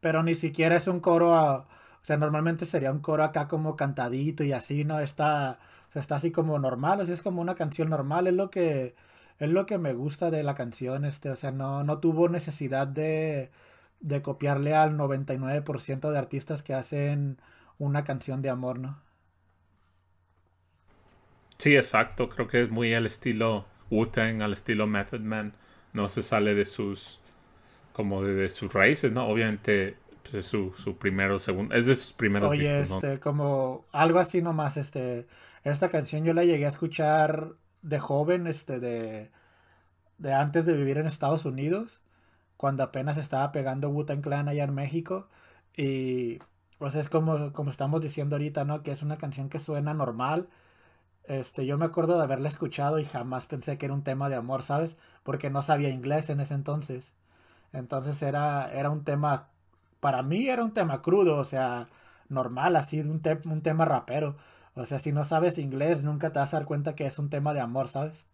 [0.00, 1.66] Pero ni siquiera es un coro, o
[2.02, 4.98] sea, normalmente sería un coro acá como cantadito y así, ¿no?
[5.00, 8.50] Está, o sea, está así como normal, o es como una canción normal, es lo
[8.50, 8.96] que,
[9.38, 12.88] es lo que me gusta de la canción, este, o sea, no, no tuvo necesidad
[12.88, 13.50] de,
[14.02, 17.40] de copiarle al 99% de artistas que hacen
[17.78, 19.02] una canción de amor, ¿no?
[21.58, 25.54] Sí, exacto, creo que es muy al estilo Wu-Tang, al estilo Method Man.
[25.92, 27.20] No se sale de sus,
[27.92, 29.28] como de, de sus raíces, ¿no?
[29.28, 33.04] Obviamente, pues es su, su primero, segundo, es de sus primeros Oye, discos, ¿no?
[33.04, 35.28] este, como algo así nomás, este,
[35.64, 39.30] esta canción yo la llegué a escuchar de joven, este, de,
[40.18, 42.01] de antes de vivir en Estados Unidos,
[42.62, 45.28] cuando apenas estaba pegando Wu-Tang Clan allá en México,
[45.76, 46.38] y
[46.78, 48.82] pues es como, como estamos diciendo ahorita, ¿no?
[48.84, 50.48] Que es una canción que suena normal,
[51.24, 54.36] este, yo me acuerdo de haberla escuchado y jamás pensé que era un tema de
[54.36, 54.96] amor, ¿sabes?
[55.24, 57.12] Porque no sabía inglés en ese entonces.
[57.72, 59.48] Entonces era, era un tema,
[60.00, 61.88] para mí era un tema crudo, o sea,
[62.28, 64.36] normal, así, un, un tema rapero.
[64.74, 67.30] O sea, si no sabes inglés, nunca te vas a dar cuenta que es un
[67.30, 68.26] tema de amor, ¿sabes?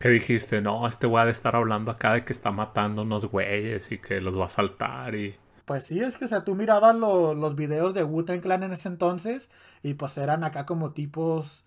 [0.00, 0.60] ¿Qué dijiste?
[0.60, 3.98] No, este güey ha de estar hablando acá de que está matando unos güeyes y
[3.98, 5.36] que los va a saltar y...
[5.64, 8.72] Pues sí, es que, o sea, tú mirabas lo- los videos de Wu-Tang Clan en
[8.72, 9.50] ese entonces
[9.82, 11.64] y pues eran acá como tipos,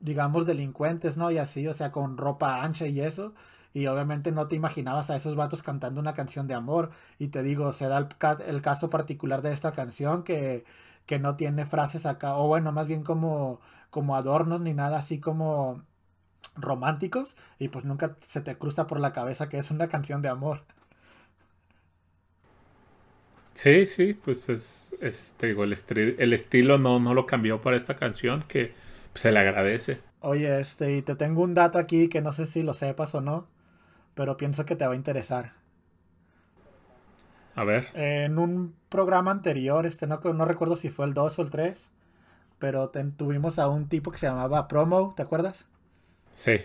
[0.00, 1.30] digamos, delincuentes, ¿no?
[1.30, 3.34] Y así, o sea, con ropa ancha y eso.
[3.74, 6.90] Y obviamente no te imaginabas a esos vatos cantando una canción de amor.
[7.18, 8.08] Y te digo, se da el,
[8.46, 10.64] el caso particular de esta canción que,
[11.06, 15.20] que no tiene frases acá, o bueno, más bien como, como adornos ni nada así
[15.20, 15.82] como
[16.56, 17.36] románticos.
[17.58, 20.64] Y pues nunca se te cruza por la cabeza que es una canción de amor.
[23.54, 27.60] Sí, sí, pues es, es te digo, el, estri- el estilo no, no lo cambió
[27.60, 28.72] para esta canción, que
[29.12, 30.00] pues, se le agradece.
[30.18, 33.20] Oye, este, y te tengo un dato aquí que no sé si lo sepas o
[33.20, 33.46] no,
[34.14, 35.54] pero pienso que te va a interesar.
[37.56, 41.42] A ver, En un programa anterior, este, no, no recuerdo si fue el 2 o
[41.42, 41.88] el 3,
[42.58, 45.66] pero ten- tuvimos a un tipo que se llamaba Promo, ¿te acuerdas?
[46.34, 46.64] Sí,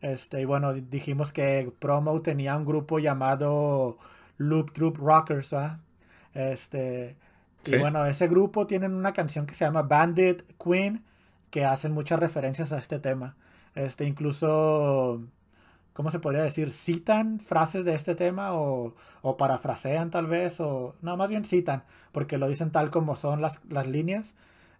[0.00, 3.98] Este, y bueno, di- dijimos que Promo tenía un grupo llamado
[4.38, 5.80] Loop Troop Rockers, ¿verdad?
[6.34, 7.16] Este,
[7.62, 7.74] Sí.
[7.74, 11.04] y bueno, ese grupo tienen una canción que se llama Bandit Queen,
[11.50, 13.36] que hacen muchas referencias a este tema.
[13.74, 15.22] Este, incluso,
[15.92, 16.70] ¿cómo se podría decir?
[16.72, 21.84] Citan frases de este tema o, o parafrasean tal vez, o no, más bien citan,
[22.12, 24.34] porque lo dicen tal como son las, las líneas.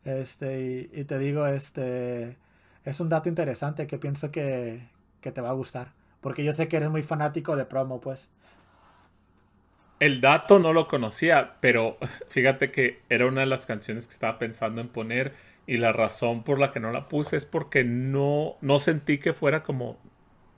[0.04, 2.38] Este, y, y te digo, este,
[2.84, 4.88] es un dato interesante que pienso que,
[5.20, 8.30] que te va a gustar, porque yo sé que eres muy fanático de promo, pues.
[10.00, 14.38] el dato no lo conocía, pero fíjate que era una de las canciones que estaba
[14.38, 15.34] pensando en poner
[15.66, 19.32] y la razón por la que no la puse es porque no, no sentí que
[19.32, 19.98] fuera como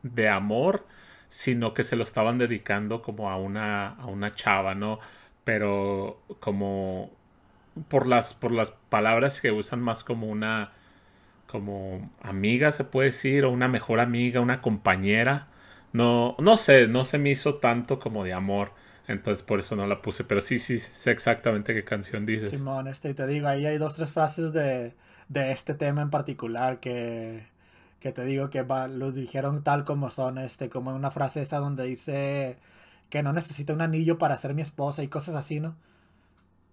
[0.02, 0.86] de amor,
[1.28, 4.98] sino que se lo estaban dedicando como a una, a una chava, ¿no?
[5.44, 7.12] Pero como
[7.88, 10.72] por las, por las palabras que usan más como una,
[11.46, 15.48] como amiga, se puede decir, o una mejor amiga, una compañera.
[15.92, 18.72] no, no sé, no se me hizo tanto como de amor.
[19.08, 20.24] Entonces por eso no la puse.
[20.24, 22.66] Pero sí, sí, sé exactamente qué canción dices.
[22.66, 24.94] Simón, este, y te digo, ahí hay dos, tres frases de,
[25.28, 27.46] de este tema en particular que,
[28.00, 31.58] que te digo que va, lo dijeron tal como son, este, como una frase esa
[31.58, 32.58] donde dice
[33.10, 35.76] que no necesita un anillo para ser mi esposa y cosas así, ¿no?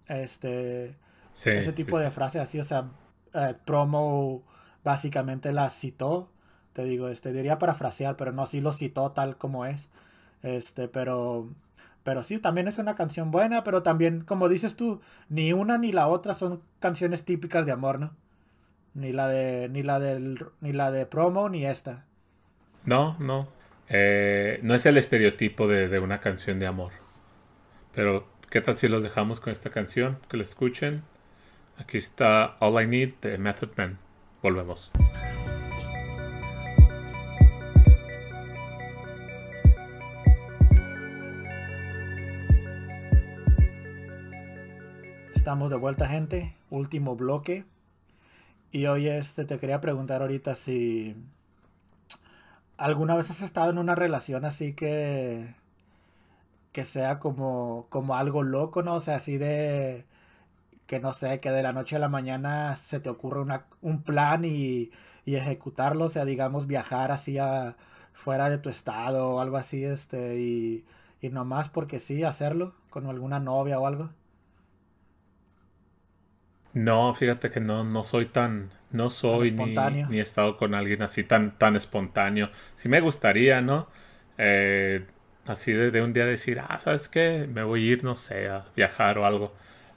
[0.08, 0.96] Este,
[1.32, 2.00] Sí, ese sí, tipo sí.
[2.00, 2.90] de frases así, o sea,
[3.34, 4.44] eh, promo
[4.84, 6.30] básicamente la citó,
[6.72, 9.88] te digo, este, diría parafrasear, pero no, sí lo citó tal como es,
[10.42, 11.48] este, pero,
[12.02, 15.92] pero sí, también es una canción buena, pero también, como dices tú, ni una ni
[15.92, 18.14] la otra son canciones típicas de amor, ¿no?
[18.94, 22.04] Ni la de, ni la del, ni la de promo, ni esta.
[22.84, 23.48] No, no.
[23.88, 26.92] Eh, no es el estereotipo de, de una canción de amor.
[27.92, 30.18] Pero, ¿qué tal si los dejamos con esta canción?
[30.28, 31.02] Que la escuchen.
[31.78, 33.98] Aquí está All I Need de Method Man.
[34.44, 34.90] Volvemos.
[45.34, 46.54] Estamos de vuelta, gente.
[46.68, 47.64] Último bloque.
[48.70, 51.16] Y hoy este te quería preguntar ahorita si
[52.76, 55.54] alguna vez has estado en una relación así que
[56.72, 58.96] que sea como como algo loco, ¿no?
[58.96, 60.04] O sea, así de
[60.86, 64.02] que no sé, que de la noche a la mañana se te ocurre una, un
[64.02, 64.90] plan y,
[65.24, 67.76] y ejecutarlo, o sea, digamos viajar así a
[68.12, 70.84] fuera de tu estado o algo así, este, y,
[71.20, 74.10] y nomás porque sí hacerlo con alguna novia o algo.
[76.72, 80.08] No, fíjate que no, no soy tan, no soy ni, espontáneo.
[80.08, 82.50] ni he estado con alguien así tan, tan espontáneo.
[82.74, 83.88] Sí me gustaría, ¿no?
[84.38, 85.06] Eh,
[85.46, 87.48] así de, de un día decir, ah, ¿sabes qué?
[87.52, 89.54] Me voy a ir, no sé, a viajar o algo.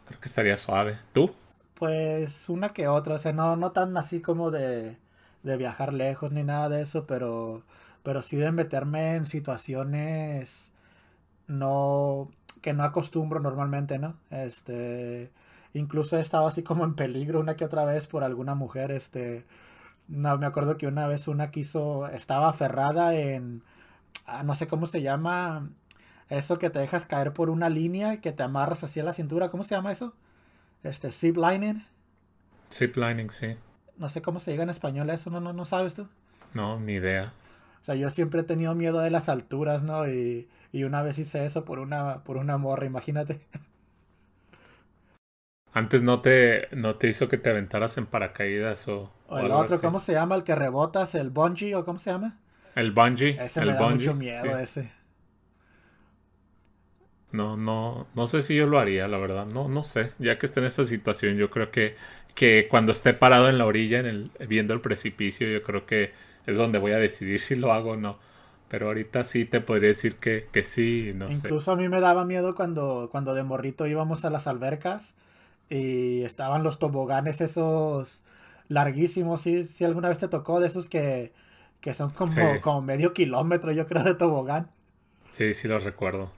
[0.07, 0.97] Creo que estaría suave.
[1.13, 1.31] ¿Tú?
[1.75, 4.97] Pues una que otra, o sea, no, no tan así como de,
[5.43, 7.63] de viajar lejos ni nada de eso, pero,
[8.03, 10.71] pero sí de meterme en situaciones
[11.47, 12.29] no,
[12.61, 14.17] que no acostumbro normalmente, ¿no?
[14.31, 15.31] Este,
[15.73, 19.45] incluso he estado así como en peligro una que otra vez por alguna mujer, este,
[20.07, 23.63] no, me acuerdo que una vez una quiso, estaba aferrada en,
[24.25, 25.69] ah, no sé cómo se llama,
[26.29, 29.13] eso que te dejas caer por una línea y que te amarras así a la
[29.13, 30.15] cintura, ¿cómo se llama eso?
[30.83, 31.85] Este, zip lining.
[32.71, 33.57] Ziplining, sí.
[33.97, 36.07] No sé cómo se diga en español eso, ¿no, no, no sabes tú?
[36.53, 37.33] No, ni idea.
[37.81, 40.07] O sea, yo siempre he tenido miedo de las alturas, ¿no?
[40.07, 43.41] Y, y una vez hice eso por una, por una morra, imagínate.
[45.71, 49.51] Antes no te, no te hizo que te aventaras en paracaídas o, O o el
[49.51, 49.81] otro, así.
[49.81, 50.35] ¿cómo se llama?
[50.35, 52.39] El que rebotas, el bungee, ¿o cómo se llama?
[52.75, 53.43] El bungee.
[53.45, 54.57] Ese el me da bungee, mucho miedo, sí.
[54.57, 54.91] ese.
[57.31, 59.45] No, no, no sé si yo lo haría, la verdad.
[59.45, 60.13] No, no sé.
[60.19, 61.95] Ya que esté en esta situación, yo creo que,
[62.35, 66.13] que cuando esté parado en la orilla, en el, viendo el precipicio, yo creo que
[66.45, 68.17] es donde voy a decidir si lo hago o no.
[68.69, 71.55] Pero ahorita sí te podría decir que, que sí, no sé.
[71.55, 75.13] Incluso a mí me daba miedo cuando, cuando de morrito íbamos a las albercas
[75.69, 78.23] y estaban los toboganes esos
[78.69, 79.65] larguísimos, ¿sí?
[79.65, 81.33] Si alguna vez te tocó de esos que,
[81.81, 82.61] que son como, Sí.
[82.61, 84.71] como medio kilómetro, yo creo, de tobogán.
[85.29, 86.31] Sí, sí lo recuerdo.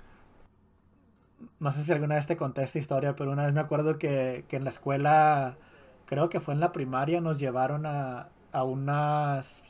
[1.60, 4.46] No sé si alguna vez te conté esta historia, pero una vez me acuerdo que,
[4.48, 5.58] que en la escuela,
[6.06, 9.62] creo que fue en la primaria, nos llevaron a, a unas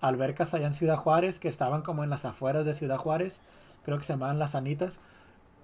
[0.00, 3.40] albercas allá en Ciudad Juárez, que estaban como en las afueras de Ciudad Juárez,
[3.84, 4.98] creo que se llamaban Las Anitas.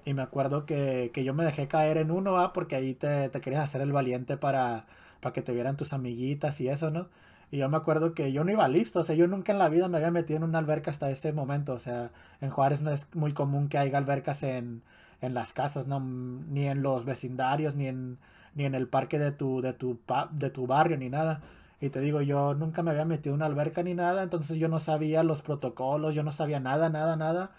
[0.05, 2.53] Y me acuerdo que, que yo me dejé caer en uno, ¿ah?
[2.53, 4.87] porque ahí te, te querías hacer el valiente para,
[5.21, 7.09] para que te vieran tus amiguitas y eso, ¿no?
[7.51, 9.69] Y yo me acuerdo que yo no iba listo, o sea, yo nunca en la
[9.69, 12.91] vida me había metido en una alberca hasta ese momento, o sea, en Juárez no
[12.93, 14.83] es muy común que haya albercas en,
[15.21, 16.01] en las casas, ¿no?
[16.01, 18.19] Ni en los vecindarios, ni en,
[18.55, 20.01] ni en el parque de tu, de tu,
[20.33, 21.43] de tu barrio, ni nada.
[21.81, 24.69] Y te digo, yo nunca me había metido en una alberca ni nada, entonces yo
[24.69, 27.53] no sabía los protocolos, yo no sabía nada, nada, nada.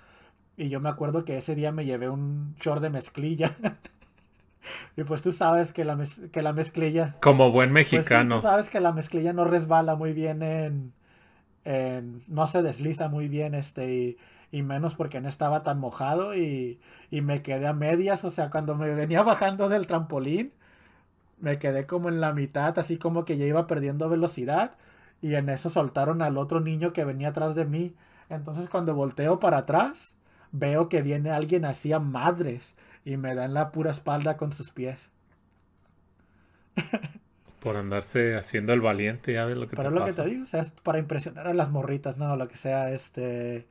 [0.57, 3.51] Y yo me acuerdo que ese día me llevé un short de mezclilla.
[4.97, 7.16] y pues tú sabes que la, mez- que la mezclilla...
[7.20, 8.36] Como buen Pues sí, mexicano.
[8.36, 10.93] tú sabes que la mezclilla no resbala muy bien en,
[11.66, 14.18] en- no se desliza muy bien, este, y,
[14.52, 16.80] y menos porque no estaba tan mojado y,
[17.10, 20.54] y me quedé a medias, o sea, cuando me venía bajando del trampolín,
[21.39, 24.76] me quedé como en la mitad, así como que ya iba perdiendo velocidad,
[25.22, 27.95] y en eso soltaron al otro niño que venía atrás de mí.
[28.30, 30.16] Entonces cuando volteo para atrás,
[30.52, 32.76] veo que viene alguien así a madres
[33.06, 35.10] y me da en la pura espalda con sus pies.
[37.60, 40.26] Por andarse haciendo el valiente, ya ves lo que Pero te es lo que te
[40.26, 42.36] digo, o sea, es para impresionar a las morritas, ¿no?
[42.36, 43.68] Lo que sea, este...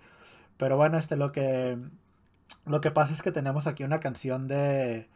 [0.60, 1.78] Pero bueno, este, lo que...
[2.66, 5.08] Lo que pasa es que tenemos aquí una canción de...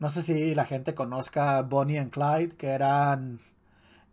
[0.00, 3.40] No sé si la gente conozca Bonnie and Clyde, que eran...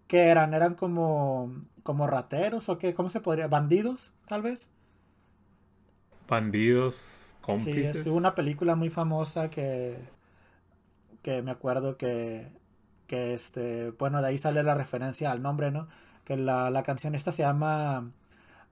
[0.07, 0.53] ¿Qué eran?
[0.55, 1.53] ¿Eran como...
[1.83, 2.93] como rateros o qué?
[2.95, 3.47] ¿Cómo se podría?
[3.49, 4.69] ¿Bandidos, tal vez?
[6.27, 7.95] bandidos, Sí, cómplices.
[7.95, 10.09] estuvo una película muy famosa que,
[11.21, 12.51] que me acuerdo que,
[13.07, 15.87] que este, bueno, de ahí sale la referencia al nombre, ¿no?
[16.25, 18.11] Que la, la canción esta se llama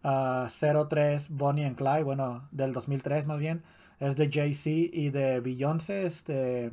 [0.03, 3.63] ah, 03 Bonnie and Clyde, bueno, del 2003 más bien,
[3.99, 6.71] es de Jay-Z y de Beyoncé, este,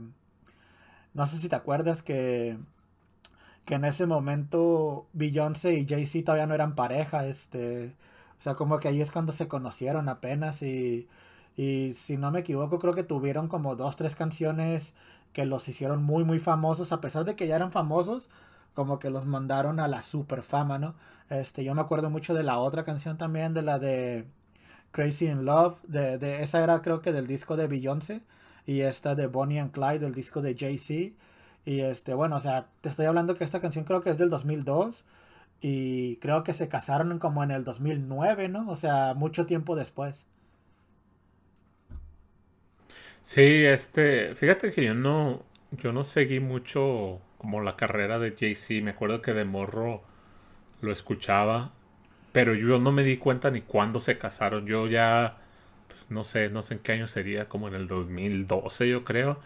[1.14, 2.58] no sé si te acuerdas que,
[3.64, 7.94] que en ese momento Beyoncé y Jay-Z todavía no eran pareja, este,
[8.38, 11.08] o sea, como que ahí es cuando se conocieron apenas y...
[11.56, 14.92] Y si no me equivoco, creo que tuvieron como dos, tres canciones
[15.32, 16.92] que los hicieron muy, muy famosos.
[16.92, 18.28] A pesar de que ya eran famosos,
[18.76, 20.94] como que los mandaron a la super fama, ¿no?
[21.30, 24.26] Este, yo me acuerdo mucho de la otra canción también, de la de
[24.92, 25.76] Crazy in Love.
[25.84, 28.22] De, de, esa era creo que del disco de Beyoncé.
[28.66, 31.14] Y esta de Bonnie and Clyde, del disco de Jay-Z.
[31.64, 34.30] Y este, bueno, o sea, te estoy hablando que esta canción creo que es del
[34.30, 35.04] 2002.
[35.60, 38.68] Y creo que se casaron como en el 2009, ¿no?
[38.70, 40.26] O sea, mucho tiempo después.
[43.22, 48.82] Sí, este, fíjate que yo no, yo no seguí mucho como la carrera de Jay-Z.
[48.84, 50.02] Me acuerdo que de morro
[50.80, 51.72] lo escuchaba,
[52.32, 54.66] pero yo no me di cuenta ni cuándo se casaron.
[54.66, 55.38] Yo ya,
[55.88, 59.38] pues, no sé, no sé en qué año sería, como en el 2012 yo creo.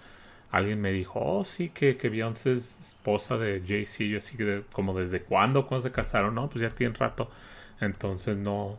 [0.52, 4.04] Alguien me dijo, oh sí, que, que Beyoncé es esposa de Jay-Z.
[4.06, 6.34] Yo así de- como desde cuándo, cuándo se casaron.
[6.36, 7.30] No, pues ya tiene rato.
[7.80, 8.78] Entonces no,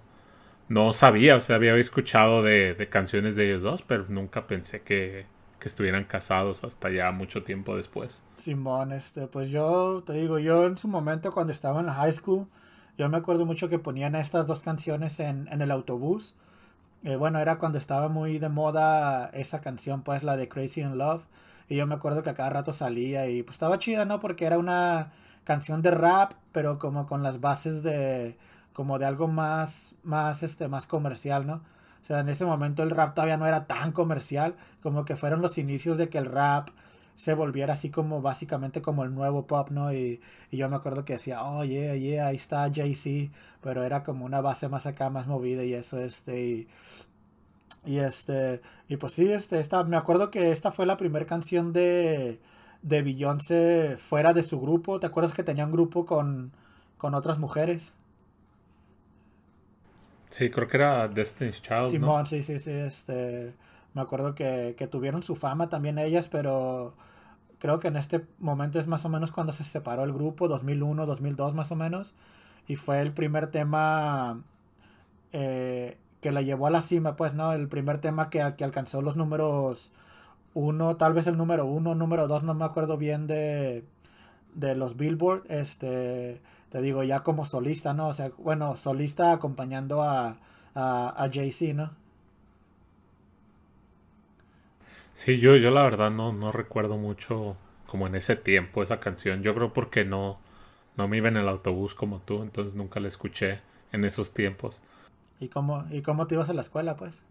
[0.69, 4.81] no sabía, o sea, había escuchado de, de canciones de ellos dos, pero nunca pensé
[4.81, 5.25] que,
[5.61, 8.19] que estuvieran casados hasta ya mucho tiempo después.
[8.35, 12.13] Simón, este, pues yo te digo, yo en su momento cuando estaba en la high
[12.13, 12.47] school,
[12.97, 16.33] yo me acuerdo mucho que ponían estas dos canciones en, en el autobús.
[17.03, 20.97] Eh, bueno, era cuando estaba muy de moda esa canción, pues la de Crazy in
[20.97, 21.21] Love.
[21.69, 24.19] Y yo me acuerdo que a cada rato salía y pues estaba chida, ¿no?
[24.19, 25.11] Porque era una
[25.43, 28.35] canción de rap, pero como con las bases de,
[28.73, 31.61] como de algo más, más, este, más comercial, ¿no?
[32.01, 35.41] O sea, en ese momento el rap todavía no era tan comercial, como que fueron
[35.41, 36.69] los inicios de que el rap
[37.15, 39.93] se volviera así como básicamente como el nuevo pop, ¿no?
[39.93, 43.31] Y, y yo me acuerdo que decía, oh, yeah, yeah, ahí está Jay-Z,
[43.61, 46.67] pero era como una base más acá, más movida y eso, este, y,
[47.85, 51.73] y este, y pues sí, este, esta, me acuerdo que esta fue la primera canción
[51.73, 52.39] de,
[52.83, 56.51] de Beyoncé fuera de su grupo, ¿te acuerdas que tenía un grupo con,
[56.97, 57.93] con otras mujeres?
[60.31, 61.89] Sí, creo que era Destiny's Child, ¿no?
[61.89, 63.53] Simón, sí, sí, sí, este,
[63.93, 66.95] me acuerdo que, que tuvieron su fama también ellas, pero
[67.59, 71.05] creo que en este momento es más o menos cuando se separó el grupo, 2001,
[71.05, 72.15] 2002 más o menos,
[72.67, 74.41] y fue el primer tema
[75.33, 77.53] eh, que la llevó a la cima, pues, ¿no?
[77.53, 79.91] El primer tema que, que alcanzó los números
[80.53, 83.83] uno, tal vez el número uno, número dos, no me acuerdo bien de,
[84.53, 86.41] de los Billboard, este,
[86.71, 88.09] te digo, ya como solista, ¿no?
[88.09, 90.37] O sea, bueno, solista acompañando a,
[90.75, 91.91] a, a Jay-Z, ¿no?
[95.13, 97.57] Sí, yo, yo la verdad no, no recuerdo mucho
[97.87, 99.43] como en ese tiempo esa canción.
[99.43, 100.39] Yo creo porque no,
[100.97, 103.61] no me iba en el autobús como tú, entonces nunca la escuché
[103.91, 104.81] en esos tiempos.
[105.41, 107.21] ¿Y cómo, ¿Y cómo te ibas a la escuela, pues?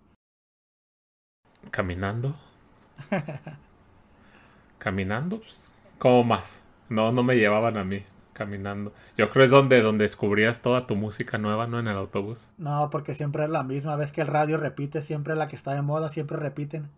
[1.71, 2.37] ¿Caminando?
[4.79, 5.39] ¿Caminando?
[5.41, 6.65] Pues, ¿cómo más?
[6.89, 8.93] No, no me llevaban a mí caminando.
[9.17, 11.79] Yo creo es donde, donde descubrías toda tu música nueva, ¿no?
[11.79, 12.49] En el autobús.
[12.59, 13.97] No, porque siempre es la misma.
[13.97, 16.89] Ves que el radio repite, siempre la que está de moda, siempre repiten.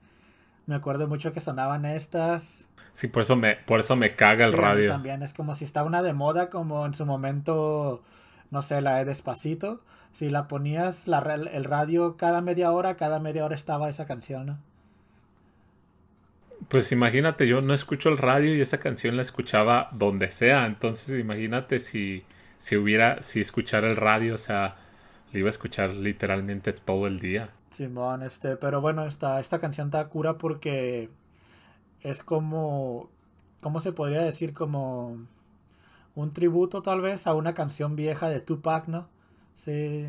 [0.66, 2.68] Me acuerdo mucho que sonaban estas.
[2.92, 4.90] Sí, por eso me, por eso me caga el Sí, radio.
[4.90, 8.02] También es como si estaba una de moda, como en su momento,
[8.50, 9.80] no sé, la de Despacito.
[10.12, 14.46] Si la ponías la, el radio cada media hora, cada media hora estaba esa canción,
[14.46, 14.58] ¿no?
[16.68, 20.66] Pues imagínate, yo no escucho el radio y esa canción la escuchaba donde sea.
[20.66, 22.24] Entonces imagínate si,
[22.56, 24.76] si hubiera, si escuchara el radio, o sea,
[25.32, 27.50] la iba a escuchar literalmente todo el día.
[27.70, 31.08] Simón, este, pero bueno, esta, esta canción está cura porque
[32.02, 33.10] es como,
[33.60, 34.52] ¿cómo se podría decir?
[34.52, 35.26] Como
[36.14, 39.08] un tributo tal vez a una canción vieja de Tupac, ¿no?
[39.56, 40.06] Sí,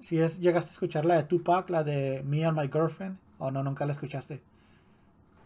[0.00, 3.50] sí es, llegaste a escuchar la de Tupac, la de Me and My Girlfriend, o
[3.50, 4.42] no, nunca la escuchaste.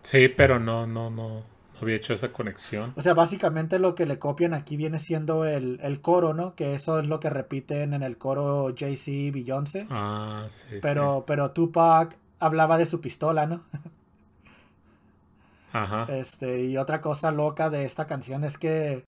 [0.06, 1.44] Sí, pero no, no, no, no
[1.82, 2.94] había hecho esa conexión.
[2.96, 6.54] O sea, básicamente lo que le copian aquí viene siendo el, el coro, ¿no?
[6.54, 9.86] Que eso es lo que repiten en el coro Jay-Z y Beyoncé.
[9.90, 13.64] Ah, sí, Pero, pero Tupac hablaba de su pistola, ¿no?
[13.72, 13.78] sí.
[15.72, 16.08] Ajá.
[16.08, 19.04] Este, y otra cosa loca de esta canción es que.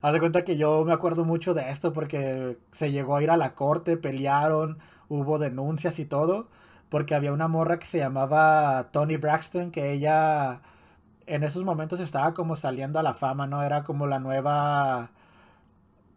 [0.00, 3.30] Haz de cuenta que yo me acuerdo mucho de esto porque se llegó a ir
[3.30, 6.48] a la corte, pelearon, hubo denuncias y todo,
[6.92, 10.60] porque había una morra que se llamaba Tony Braxton, que ella
[11.26, 13.62] en esos momentos estaba como saliendo a la fama, ¿no?
[13.62, 15.10] Era como la nueva.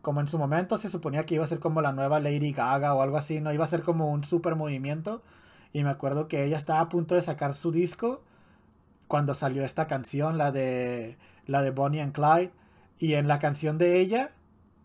[0.02, 2.94] como en su momento se suponía que iba a ser como la nueva Lady Gaga
[2.94, 3.54] o algo así, ¿no?
[3.54, 5.24] Iba a ser como un super movimiento.
[5.74, 8.22] Y me acuerdo que ella estaba a punto de sacar su disco
[9.08, 11.18] cuando salió esta canción, la de
[11.48, 12.52] la de Bonnie and Clyde.
[13.00, 14.32] Y en la canción de ella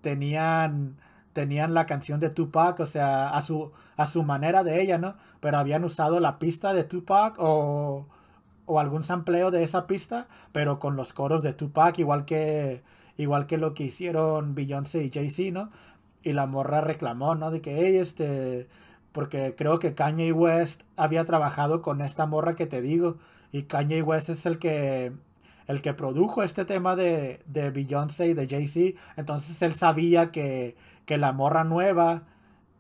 [0.02, 0.98] tenían
[1.32, 5.14] tenían la canción de Tupac, o sea, a su a su manera de ella, ¿no?
[5.40, 8.06] Pero habían usado la pista de Tupac o
[8.66, 12.82] o algún sampleo de esa pista, pero con los coros de Tupac, igual que
[13.16, 15.70] igual que lo que hicieron Beyoncé y Jay-Z, ¿no?
[16.22, 17.50] Y la morra reclamó, ¿no?
[17.50, 18.68] De que, hey, este,
[19.12, 23.18] porque creo que Kanye West había trabajado con esta morra que te digo,
[23.52, 25.12] y Kanye West es el que
[25.66, 30.76] el que produjo este tema de, de Beyoncé y de Jay-Z, entonces él sabía que,
[31.10, 32.22] que la morra nueva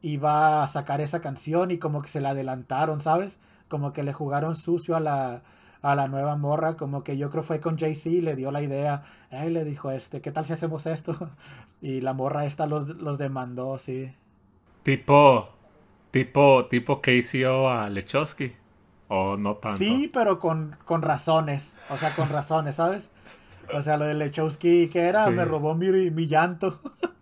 [0.02, 3.40] iba a sacar esa canción y como que se la adelantaron, ¿sabes?
[3.66, 5.42] Como que le jugaron sucio a la,
[5.82, 9.02] a la nueva morra, como que yo creo fue con Jay-Z, le dio la idea,
[9.32, 11.16] él le dijo, este, ¿qué tal si hacemos esto?
[11.82, 14.14] Y la morra esta los, los demandó, sí.
[14.84, 15.48] Tipo,
[16.12, 18.54] tipo, tipo KCO a Lechowski.
[19.08, 19.78] O no tanto.
[19.78, 23.10] Sí, pero con, con razones, o sea, con razones, ¿sabes?
[23.74, 25.26] O sea, lo de Lechowski, que era?
[25.26, 25.32] Sí.
[25.32, 26.78] Me robó mi, mi llanto.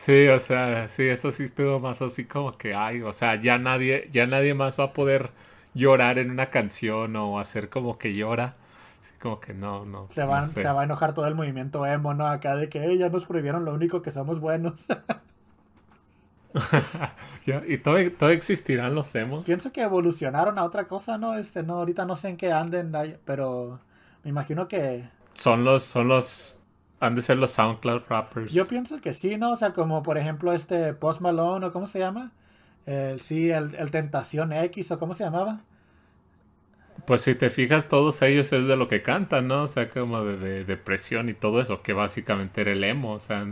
[0.00, 3.58] Sí, o sea, sí, eso sí estuvo más así como que, ay, o sea, ya
[3.58, 5.30] nadie, ya nadie más va a poder
[5.74, 8.56] llorar en una canción o hacer como que llora.
[8.98, 10.06] Así como que no, no.
[10.08, 10.62] Se, no van, sé.
[10.62, 12.28] se va a enojar todo el movimiento emo, ¿no?
[12.28, 14.86] Acá de que "Ey, ya nos prohibieron lo único que somos buenos.
[17.66, 19.44] Y todavía, todavía existirán los emos.
[19.44, 21.34] Pienso que evolucionaron a otra cosa, ¿no?
[21.34, 22.92] Este, no, ahorita no sé en qué anden,
[23.24, 23.80] pero
[24.24, 25.08] me imagino que...
[25.32, 26.59] Son los, son los,
[27.00, 28.52] han de ser los SoundCloud rappers.
[28.52, 29.52] Yo pienso que sí, ¿no?
[29.52, 32.32] O sea, como por ejemplo este Post Malone o cómo se llama.
[32.86, 35.64] El, sí, el, el Tentación X o cómo se llamaba.
[37.06, 39.62] Pues si te fijas, todos ellos es de lo que cantan, ¿no?
[39.64, 43.14] O sea, como de, de depresión y todo eso, que básicamente era el emo.
[43.14, 43.46] O sea,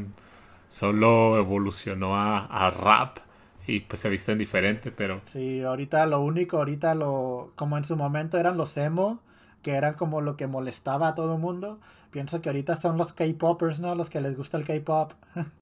[0.68, 3.18] solo evolucionó a, a rap
[3.66, 7.53] y pues se visten diferente, pero Sí, ahorita lo único, ahorita lo...
[7.57, 9.20] Como en su momento eran los emo,
[9.62, 11.80] que eran como lo que molestaba a todo el mundo.
[12.11, 13.94] Pienso que ahorita son los K-Poppers, ¿no?
[13.94, 15.12] Los que les gusta el K-Pop.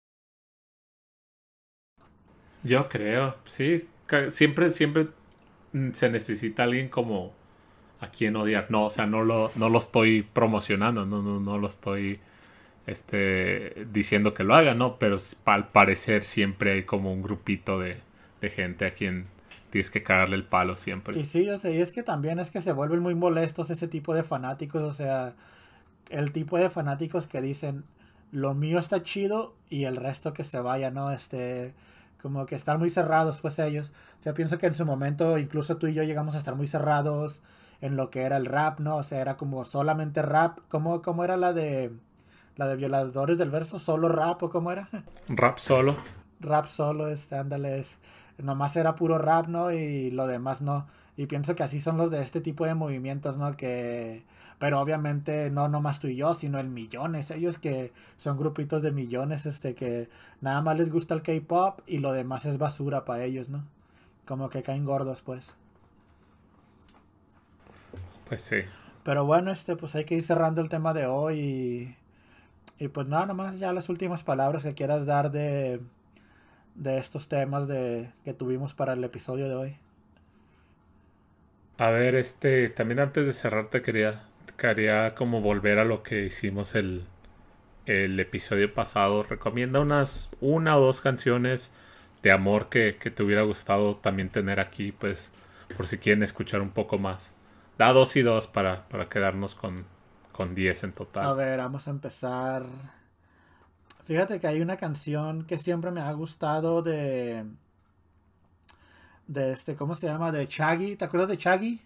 [2.63, 3.89] yo creo, sí,
[4.31, 5.09] siempre, siempre
[5.73, 7.33] mm, se necesita alguien como
[8.01, 8.67] a quien odiar.
[8.71, 12.21] No, o sea, no lo, no lo estoy promocionando, no, no, no lo estoy
[12.87, 14.99] este, diciendo que lo haga, ¿no?
[14.99, 17.99] Pero al parecer siempre hay como un grupito de,
[18.41, 19.27] de gente a quien
[19.71, 21.19] tienes que cagarle el palo siempre.
[21.19, 23.89] Y sí, o sea, y es que también es que se vuelven muy molestos ese
[23.89, 25.35] tipo de fanáticos, o sea,
[26.11, 27.85] el tipo de fanáticos que dicen,
[28.33, 31.11] lo mío está chido y el resto que se vaya, ¿no?
[31.11, 31.75] Este,
[32.21, 33.93] como que están muy cerrados, pues ellos.
[34.21, 36.67] O sea, pienso que en su momento incluso tú y yo llegamos a estar muy
[36.67, 37.43] cerrados
[37.81, 38.97] en lo que era el rap, ¿no?
[38.97, 41.93] O sea, era como solamente rap, ¿cómo, cómo era la de,
[42.57, 43.79] la de violadores del verso?
[43.79, 44.89] ¿Solo rap o cómo era?
[45.29, 45.97] Rap solo.
[46.41, 47.99] rap solo, este, ándale, es-
[48.39, 49.73] nomás era puro rap, ¿no?
[49.73, 50.87] Y lo demás no.
[51.17, 53.57] Y pienso que así son los de este tipo de movimientos, ¿no?
[53.57, 54.25] Que,
[54.59, 58.93] pero obviamente no nomás tú y yo, sino en millones, ellos que son grupitos de
[58.93, 60.09] millones, este, que
[60.41, 63.65] nada más les gusta el K-pop y lo demás es basura para ellos, ¿no?
[64.27, 65.55] Como que caen gordos, pues.
[68.29, 68.57] Pues sí.
[69.05, 73.07] Pero bueno, este, pues hay que ir cerrando el tema de hoy y, y pues
[73.07, 75.81] nada, nomás ya las últimas palabras que quieras dar de,
[76.77, 79.79] de estos temas de, que tuvimos para el episodio de hoy.
[81.79, 84.23] A ver, este, también antes de cerrar te quería,
[84.57, 87.05] quería como volver a lo que hicimos el,
[87.87, 89.23] el episodio pasado.
[89.25, 91.73] Recomienda unas, una o dos canciones
[92.23, 95.33] de amor que, que te hubiera gustado también tener aquí, pues,
[95.77, 97.35] por si quieren escuchar un poco más.
[97.79, 99.85] Da dos y dos para, para quedarnos con,
[100.33, 101.35] con 10 en A total.
[101.35, 102.65] ver, vamos a empezar.
[104.07, 107.45] Fíjate que hay una canción que siempre me ha gustado de.
[109.27, 110.33] De este, ¿cómo se llama?
[110.33, 110.97] De Chaggy.
[110.97, 111.81] ¿Te acuerdas de Chaggy?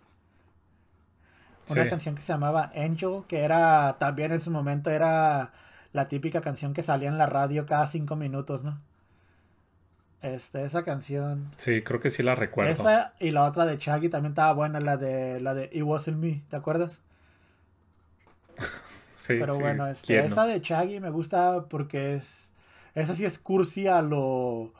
[1.69, 1.89] Una Sí.
[1.89, 5.53] canción que se llamaba Angel, que era también en su momento era
[5.93, 8.79] la típica canción que salía en la radio cada cinco minutos, ¿no?
[10.23, 11.51] Este, esa canción.
[11.57, 12.71] Sí, creo que sí la recuerdo.
[12.73, 16.19] Esa y la otra de Chaggy también estaba buena, la de la de It Wasn't
[16.19, 17.01] Me, ¿te acuerdas?
[19.21, 22.51] Sí, Pero sí, bueno, este, esa de Chaggy me gusta porque es.
[22.95, 24.73] Esa sí es cursi a lo.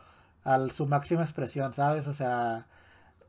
[0.45, 2.07] a su máxima expresión, ¿sabes?
[2.09, 2.67] O sea,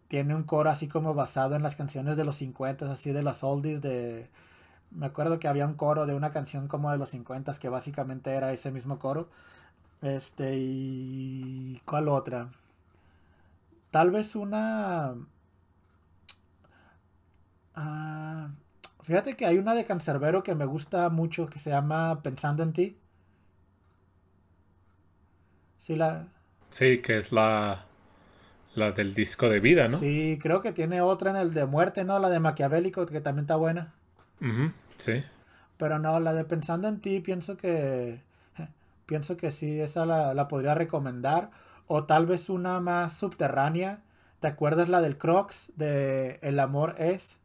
[0.08, 3.44] tiene un coro así como basado en las canciones de los 50, así de las
[3.44, 4.30] oldies de.
[4.92, 8.32] Me acuerdo que había un coro de una canción como de los 50 que básicamente
[8.32, 9.28] era ese mismo coro.
[10.02, 11.82] Este, y.
[11.86, 12.52] ¿Cuál otra?
[13.92, 15.16] Tal vez una.
[17.76, 18.50] Ah,
[19.04, 22.74] fíjate que hay una de Cancerbero que me gusta mucho que se llama Pensando en
[22.74, 22.98] ti.
[25.78, 26.28] Sí, la...
[26.70, 27.86] Sí, que es la,
[28.76, 30.06] la del disco de vida, ¿no?
[30.06, 32.18] Sí, creo que tiene otra en el de muerte, ¿no?
[32.18, 33.94] La de Maquiavélico, que también está buena.
[34.42, 35.24] Ujú, sí.
[35.78, 38.22] Pero no, la de Pensando en ti, pienso que.
[39.06, 41.52] Pienso que sí, esa la, la podría recomendar.
[41.88, 44.02] O tal vez una más subterránea.
[44.40, 45.74] ¿Te acuerdas la del Crocs?
[45.76, 47.38] De El amor es.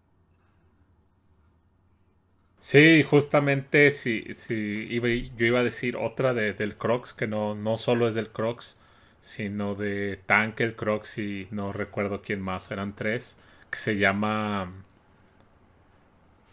[2.58, 7.54] Sí, justamente sí, sí, iba- yo iba a decir otra de, del Crocs, que no,
[7.54, 8.78] no solo es del Crocs,
[9.20, 13.36] sino de Tank el Crocs y no recuerdo quién más, eran tres,
[13.70, 14.72] que se llama...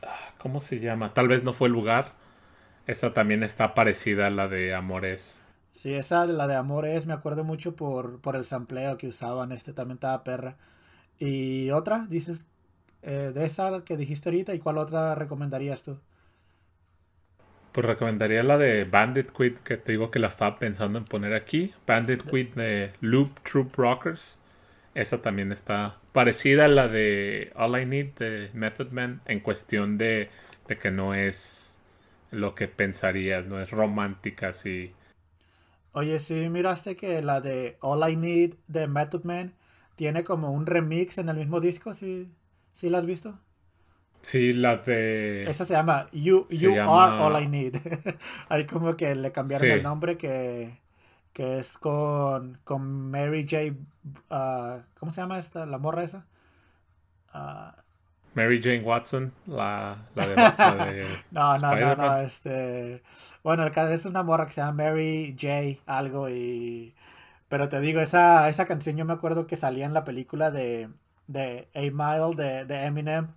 [0.03, 1.13] ah, ¿Cómo se llama?
[1.13, 2.13] Tal vez no fue el lugar.
[2.87, 5.43] Esa también está parecida a la de Amores.
[5.71, 9.51] Sí, esa, la de amor es, me acuerdo mucho por, por el sampleo que usaban.
[9.51, 10.57] Este también estaba perra.
[11.19, 12.47] Y otra, dices,
[13.03, 15.99] eh, de esa que dijiste ahorita, ¿y cuál otra recomendarías tú?
[17.73, 21.33] Pues recomendaría la de Bandit Quid, que te digo que la estaba pensando en poner
[21.33, 21.73] aquí.
[21.87, 24.37] Bandit Quid de Loop Troop Rockers.
[24.95, 29.97] Esa también está parecida a la de All I Need de Method Man en cuestión
[29.97, 30.29] de,
[30.67, 31.81] de que no es
[32.31, 34.93] lo que pensarías, no es romántica así.
[35.93, 39.53] Oye, sí, miraste que la de All I Need de Method Man
[39.95, 42.29] tiene como un remix en el mismo disco, ¿sí,
[42.73, 43.39] sí la has visto?
[44.21, 45.43] Sí, la de...
[45.49, 47.75] Esa se llama You, Se you llama- Are All I Need.
[48.49, 49.71] Ahí como que le cambiaron Sí.
[49.71, 50.79] el nombre que,
[51.33, 53.75] que es con, con Mary J.
[54.29, 55.65] ah, ¿Cómo se llama esta?
[55.65, 56.25] ¿La morra esa?
[57.33, 57.75] Ah,
[58.35, 60.35] Mary Jane Watson, la, la de...
[60.35, 63.03] la de no, no, no, no, este...
[63.43, 65.81] Bueno, el caso es una morra que se llama Mary J.
[65.85, 66.95] algo y...
[67.49, 70.89] Pero te digo, esa, esa canción yo me acuerdo que salía en la película de,
[71.27, 73.27] de A Mile de, de Eminem.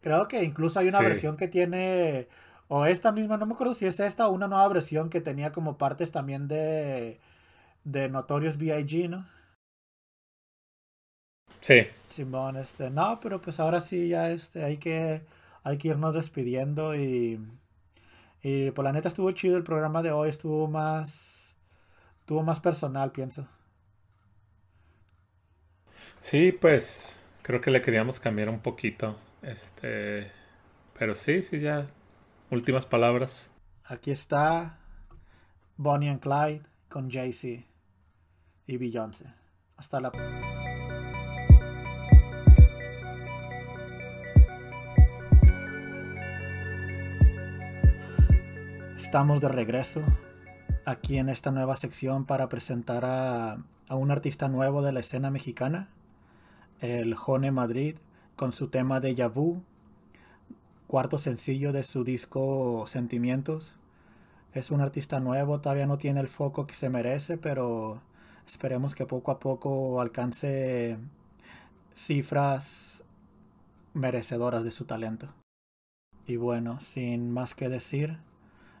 [0.00, 1.02] Creo que incluso hay una Sí.
[1.02, 2.28] versión que tiene,
[2.68, 5.52] o esta misma, no me acuerdo si es esta o una nueva versión que tenía
[5.52, 7.20] como partes también de,
[7.84, 9.26] de Notorious B.I.G., ¿no?
[11.60, 15.22] Sí, Simón, este, no, pero pues ahora sí ya este, hay que,
[15.62, 17.40] hay que irnos despidiendo y,
[18.42, 21.54] y por la neta estuvo chido el programa de hoy, estuvo más,
[22.20, 23.48] estuvo más personal, pienso.
[26.20, 29.16] Sí, pues creo que le queríamos cambiar un poquito.
[29.42, 30.30] Este...
[30.96, 31.86] Pero sí, sí, ya.
[32.50, 33.50] Últimas palabras.
[33.84, 34.78] Aquí está
[35.78, 37.64] Bonnie and Clyde con Jay-Z
[38.66, 39.24] y Beyoncé.
[39.76, 40.12] Hasta la
[48.96, 50.04] Estamos de regreso
[50.84, 53.56] aquí en esta nueva sección para presentar a,
[53.88, 55.88] a un artista nuevo de la escena mexicana,
[56.80, 57.96] el Jone Madrid,
[58.36, 59.62] con su tema de Vu,
[60.86, 63.76] cuarto sencillo de su disco Sentimientos.
[64.54, 68.02] Es un artista nuevo, todavía no tiene el foco que se merece, pero
[68.46, 70.98] esperemos que poco a poco alcance
[71.94, 73.02] cifras
[73.94, 75.28] merecedoras de su talento.
[76.26, 78.18] Y bueno, sin más que decir,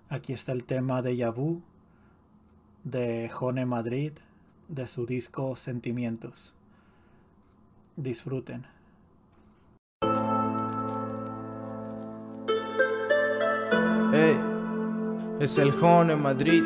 [0.08, 1.62] aquí está el tema de Yabu
[2.84, 4.12] de Jone Madrid
[4.68, 6.54] de su disco Sentimientos.
[8.02, 8.66] Disfruten.
[14.14, 14.38] Ey,
[15.38, 16.62] es el Jone Madrid.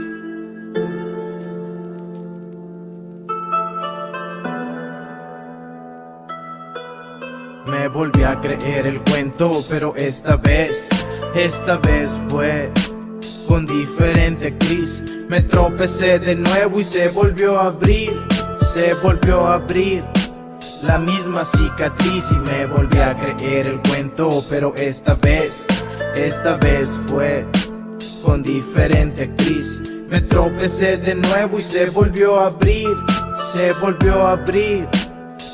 [7.67, 10.89] Me volví a creer el cuento, pero esta vez,
[11.35, 12.71] esta vez fue
[13.49, 15.03] con diferente actriz.
[15.29, 18.23] Me tropecé de nuevo y se volvió a abrir,
[18.73, 20.05] se volvió a abrir.
[20.87, 25.67] La misma cicatriz y me volví a creer el cuento, pero esta vez,
[26.15, 27.47] esta vez fue
[28.23, 29.81] con diferente actriz.
[30.11, 32.95] Me tropecé de nuevo y se volvió a abrir,
[33.53, 34.87] se volvió a abrir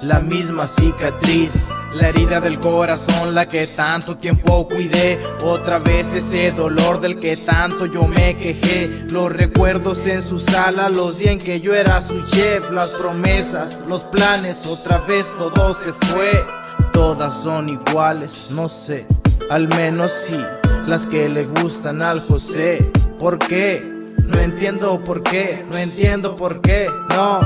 [0.02, 1.69] la misma cicatriz.
[1.92, 5.18] La herida del corazón, la que tanto tiempo cuidé.
[5.42, 9.06] Otra vez ese dolor del que tanto yo me quejé.
[9.10, 12.70] Los recuerdos en su sala, los días en que yo era su chef.
[12.70, 16.46] Las promesas, los planes, otra vez todo se fue.
[16.92, 19.06] Todas son iguales, no sé.
[19.50, 20.38] Al menos sí,
[20.86, 22.92] las que le gustan al José.
[23.18, 23.82] ¿Por qué?
[24.26, 27.40] No entiendo por qué, no entiendo por qué, no.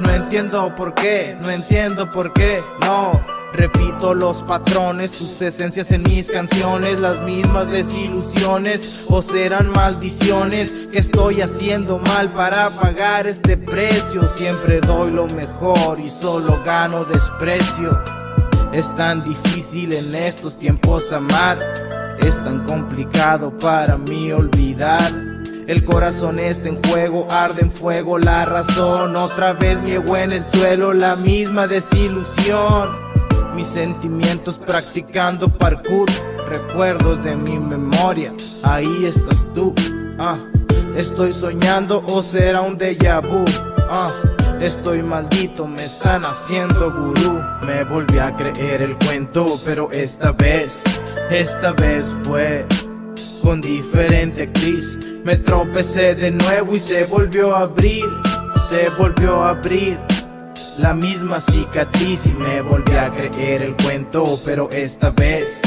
[0.00, 3.41] No entiendo por qué, no entiendo por qué, no.
[3.54, 10.98] Repito los patrones, sus esencias en mis canciones, las mismas desilusiones o serán maldiciones que
[10.98, 14.26] estoy haciendo mal para pagar este precio.
[14.28, 18.02] Siempre doy lo mejor y solo gano desprecio.
[18.72, 21.58] Es tan difícil en estos tiempos amar,
[22.20, 25.12] es tan complicado para mí olvidar.
[25.66, 29.14] El corazón está en juego, arde en fuego la razón.
[29.14, 33.11] Otra vez mi en el suelo, la misma desilusión.
[33.54, 36.08] Mis sentimientos practicando parkour,
[36.48, 38.32] recuerdos de mi memoria.
[38.62, 39.74] Ahí estás tú.
[40.18, 40.38] Ah,
[40.96, 43.44] estoy soñando o será un déjà vu.
[43.90, 44.10] Ah,
[44.60, 47.42] estoy maldito, me están haciendo gurú.
[47.62, 50.82] Me volví a creer el cuento, pero esta vez,
[51.30, 52.66] esta vez fue
[53.42, 54.98] con diferente actriz.
[55.24, 58.04] Me tropecé de nuevo y se volvió a abrir,
[58.68, 59.98] se volvió a abrir.
[60.78, 65.60] La misma cicatriz y me volví a creer el cuento, pero esta vez,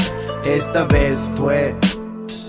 [0.44, 1.76] esta vez fue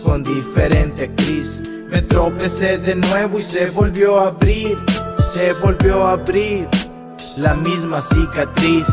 [0.04, 1.62] con diferente actriz.
[1.90, 4.78] Me tropecé de nuevo y se volvió a abrir,
[5.20, 6.68] se volvió a abrir.
[7.38, 8.88] La misma cicatriz.